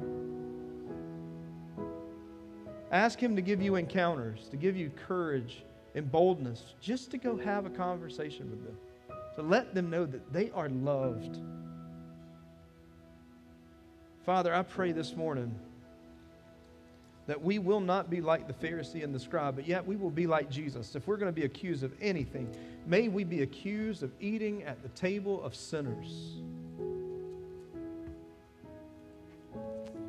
Ask 2.91 3.21
Him 3.21 3.37
to 3.37 3.43
give 3.43 3.63
you 3.63 3.77
encounters, 3.77 4.49
to 4.51 4.57
give 4.57 4.77
you 4.77 4.91
courage 5.07 5.63
and 5.95 6.11
boldness 6.11 6.75
just 6.81 7.11
to 7.11 7.19
go 7.19 7.37
have 7.37 7.67
a 7.67 7.71
conversation 7.71 8.51
with 8.51 8.65
them. 8.65 8.77
To 9.37 9.43
let 9.43 9.75
them 9.75 9.91
know 9.91 10.07
that 10.07 10.33
they 10.33 10.51
are 10.51 10.69
loved. 10.69 11.39
Father, 14.25 14.55
I 14.55 14.63
pray 14.63 14.93
this 14.93 15.17
morning 15.17 15.55
that 17.27 17.41
we 17.41 17.59
will 17.59 17.81
not 17.81 18.11
be 18.11 18.21
like 18.21 18.47
the 18.47 18.53
Pharisee 18.53 19.05
and 19.05 19.15
the 19.15 19.21
scribe, 19.21 19.55
but 19.55 19.67
yet 19.67 19.87
we 19.87 19.97
will 19.97 20.11
be 20.11 20.27
like 20.27 20.51
Jesus. 20.51 20.97
If 20.97 21.07
we're 21.07 21.17
going 21.17 21.33
to 21.33 21.41
be 21.41 21.47
accused 21.47 21.85
of 21.85 21.93
anything, 22.01 22.53
may 22.87 23.09
we 23.09 23.25
be 23.25 23.43
accused 23.43 24.03
of 24.03 24.11
eating 24.21 24.65
at 24.65 24.83
the 24.83 24.89
table 24.91 25.43
of 25.43 25.55
sinners. 25.55 26.41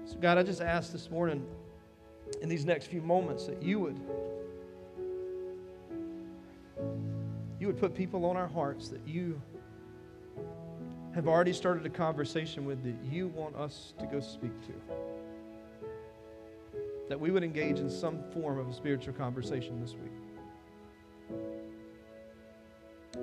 So, 0.05 0.17
God, 0.19 0.37
I 0.37 0.43
just 0.43 0.61
ask 0.61 0.91
this 0.91 1.11
morning 1.11 1.45
in 2.41 2.49
these 2.49 2.65
next 2.65 2.87
few 2.87 3.01
moments 3.01 3.45
that 3.45 3.61
you 3.61 3.79
would 3.79 3.99
would 7.71 7.79
put 7.79 7.95
people 7.95 8.25
on 8.25 8.35
our 8.35 8.49
hearts 8.49 8.89
that 8.89 8.99
you 9.07 9.41
have 11.15 11.25
already 11.25 11.53
started 11.53 11.85
a 11.85 11.89
conversation 11.89 12.65
with 12.65 12.83
that 12.83 12.95
you 13.09 13.29
want 13.29 13.55
us 13.55 13.93
to 13.97 14.05
go 14.05 14.19
speak 14.19 14.51
to. 14.63 14.73
That 17.07 17.17
we 17.17 17.31
would 17.31 17.43
engage 17.45 17.79
in 17.79 17.89
some 17.89 18.19
form 18.33 18.59
of 18.59 18.67
a 18.67 18.73
spiritual 18.73 19.13
conversation 19.13 19.79
this 19.79 19.93
week. 19.93 20.11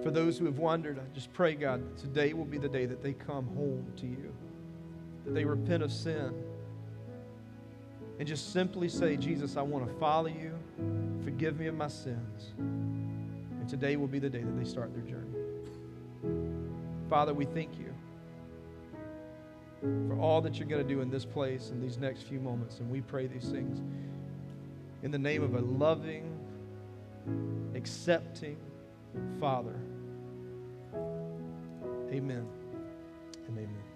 For 0.03 0.11
those 0.11 0.39
who 0.39 0.47
have 0.47 0.59
wandered, 0.59 0.99
I 0.99 1.03
just 1.15 1.31
pray, 1.35 1.55
God, 1.55 1.83
that 1.85 1.99
today 1.99 2.33
will 2.33 2.47
be 2.47 2.57
the 2.57 2.71
day 2.71 2.87
that 2.87 3.03
they 3.03 3.13
come 3.13 3.49
home 3.49 3.93
to 3.97 4.07
you, 4.07 4.33
that 5.27 5.35
they 5.35 5.45
repent 5.45 5.83
of 5.83 5.93
sin, 5.93 6.33
and 8.19 8.27
just 8.27 8.51
simply 8.55 8.89
say, 8.89 9.19
Jesus, 9.19 9.59
I 9.59 9.63
want 9.63 9.87
to 9.87 9.93
follow 9.99 10.29
you. 10.29 10.55
Forgive 11.23 11.59
me 11.59 11.67
of 11.67 11.75
my 11.75 11.89
sins. 11.89 12.53
Today 13.69 13.97
will 13.97 14.07
be 14.07 14.19
the 14.19 14.31
day 14.31 14.43
that 14.43 14.59
they 14.59 14.65
start 14.65 14.93
their 14.95 15.03
journey. 15.03 15.29
Father, 17.11 17.35
we 17.35 17.45
thank 17.45 17.79
you 17.79 17.95
for 20.09 20.19
all 20.19 20.41
that 20.41 20.59
you're 20.59 20.69
going 20.69 20.87
to 20.87 20.95
do 20.95 21.01
in 21.01 21.11
this 21.11 21.25
place 21.25 21.71
in 21.71 21.81
these 21.81 21.99
next 21.99 22.23
few 22.23 22.41
moments. 22.41 22.81
And 22.81 22.91
we 22.91 23.01
pray 23.01 23.27
these 23.27 23.49
things 23.49 23.81
in 25.03 25.11
the 25.11 25.19
name 25.19 25.43
of 25.43 25.55
a 25.55 25.61
loving, 25.61 26.39
accepting 27.75 28.57
Father. 29.39 29.79
Amen 32.11 32.47
and 33.47 33.59
amen. 33.59 33.88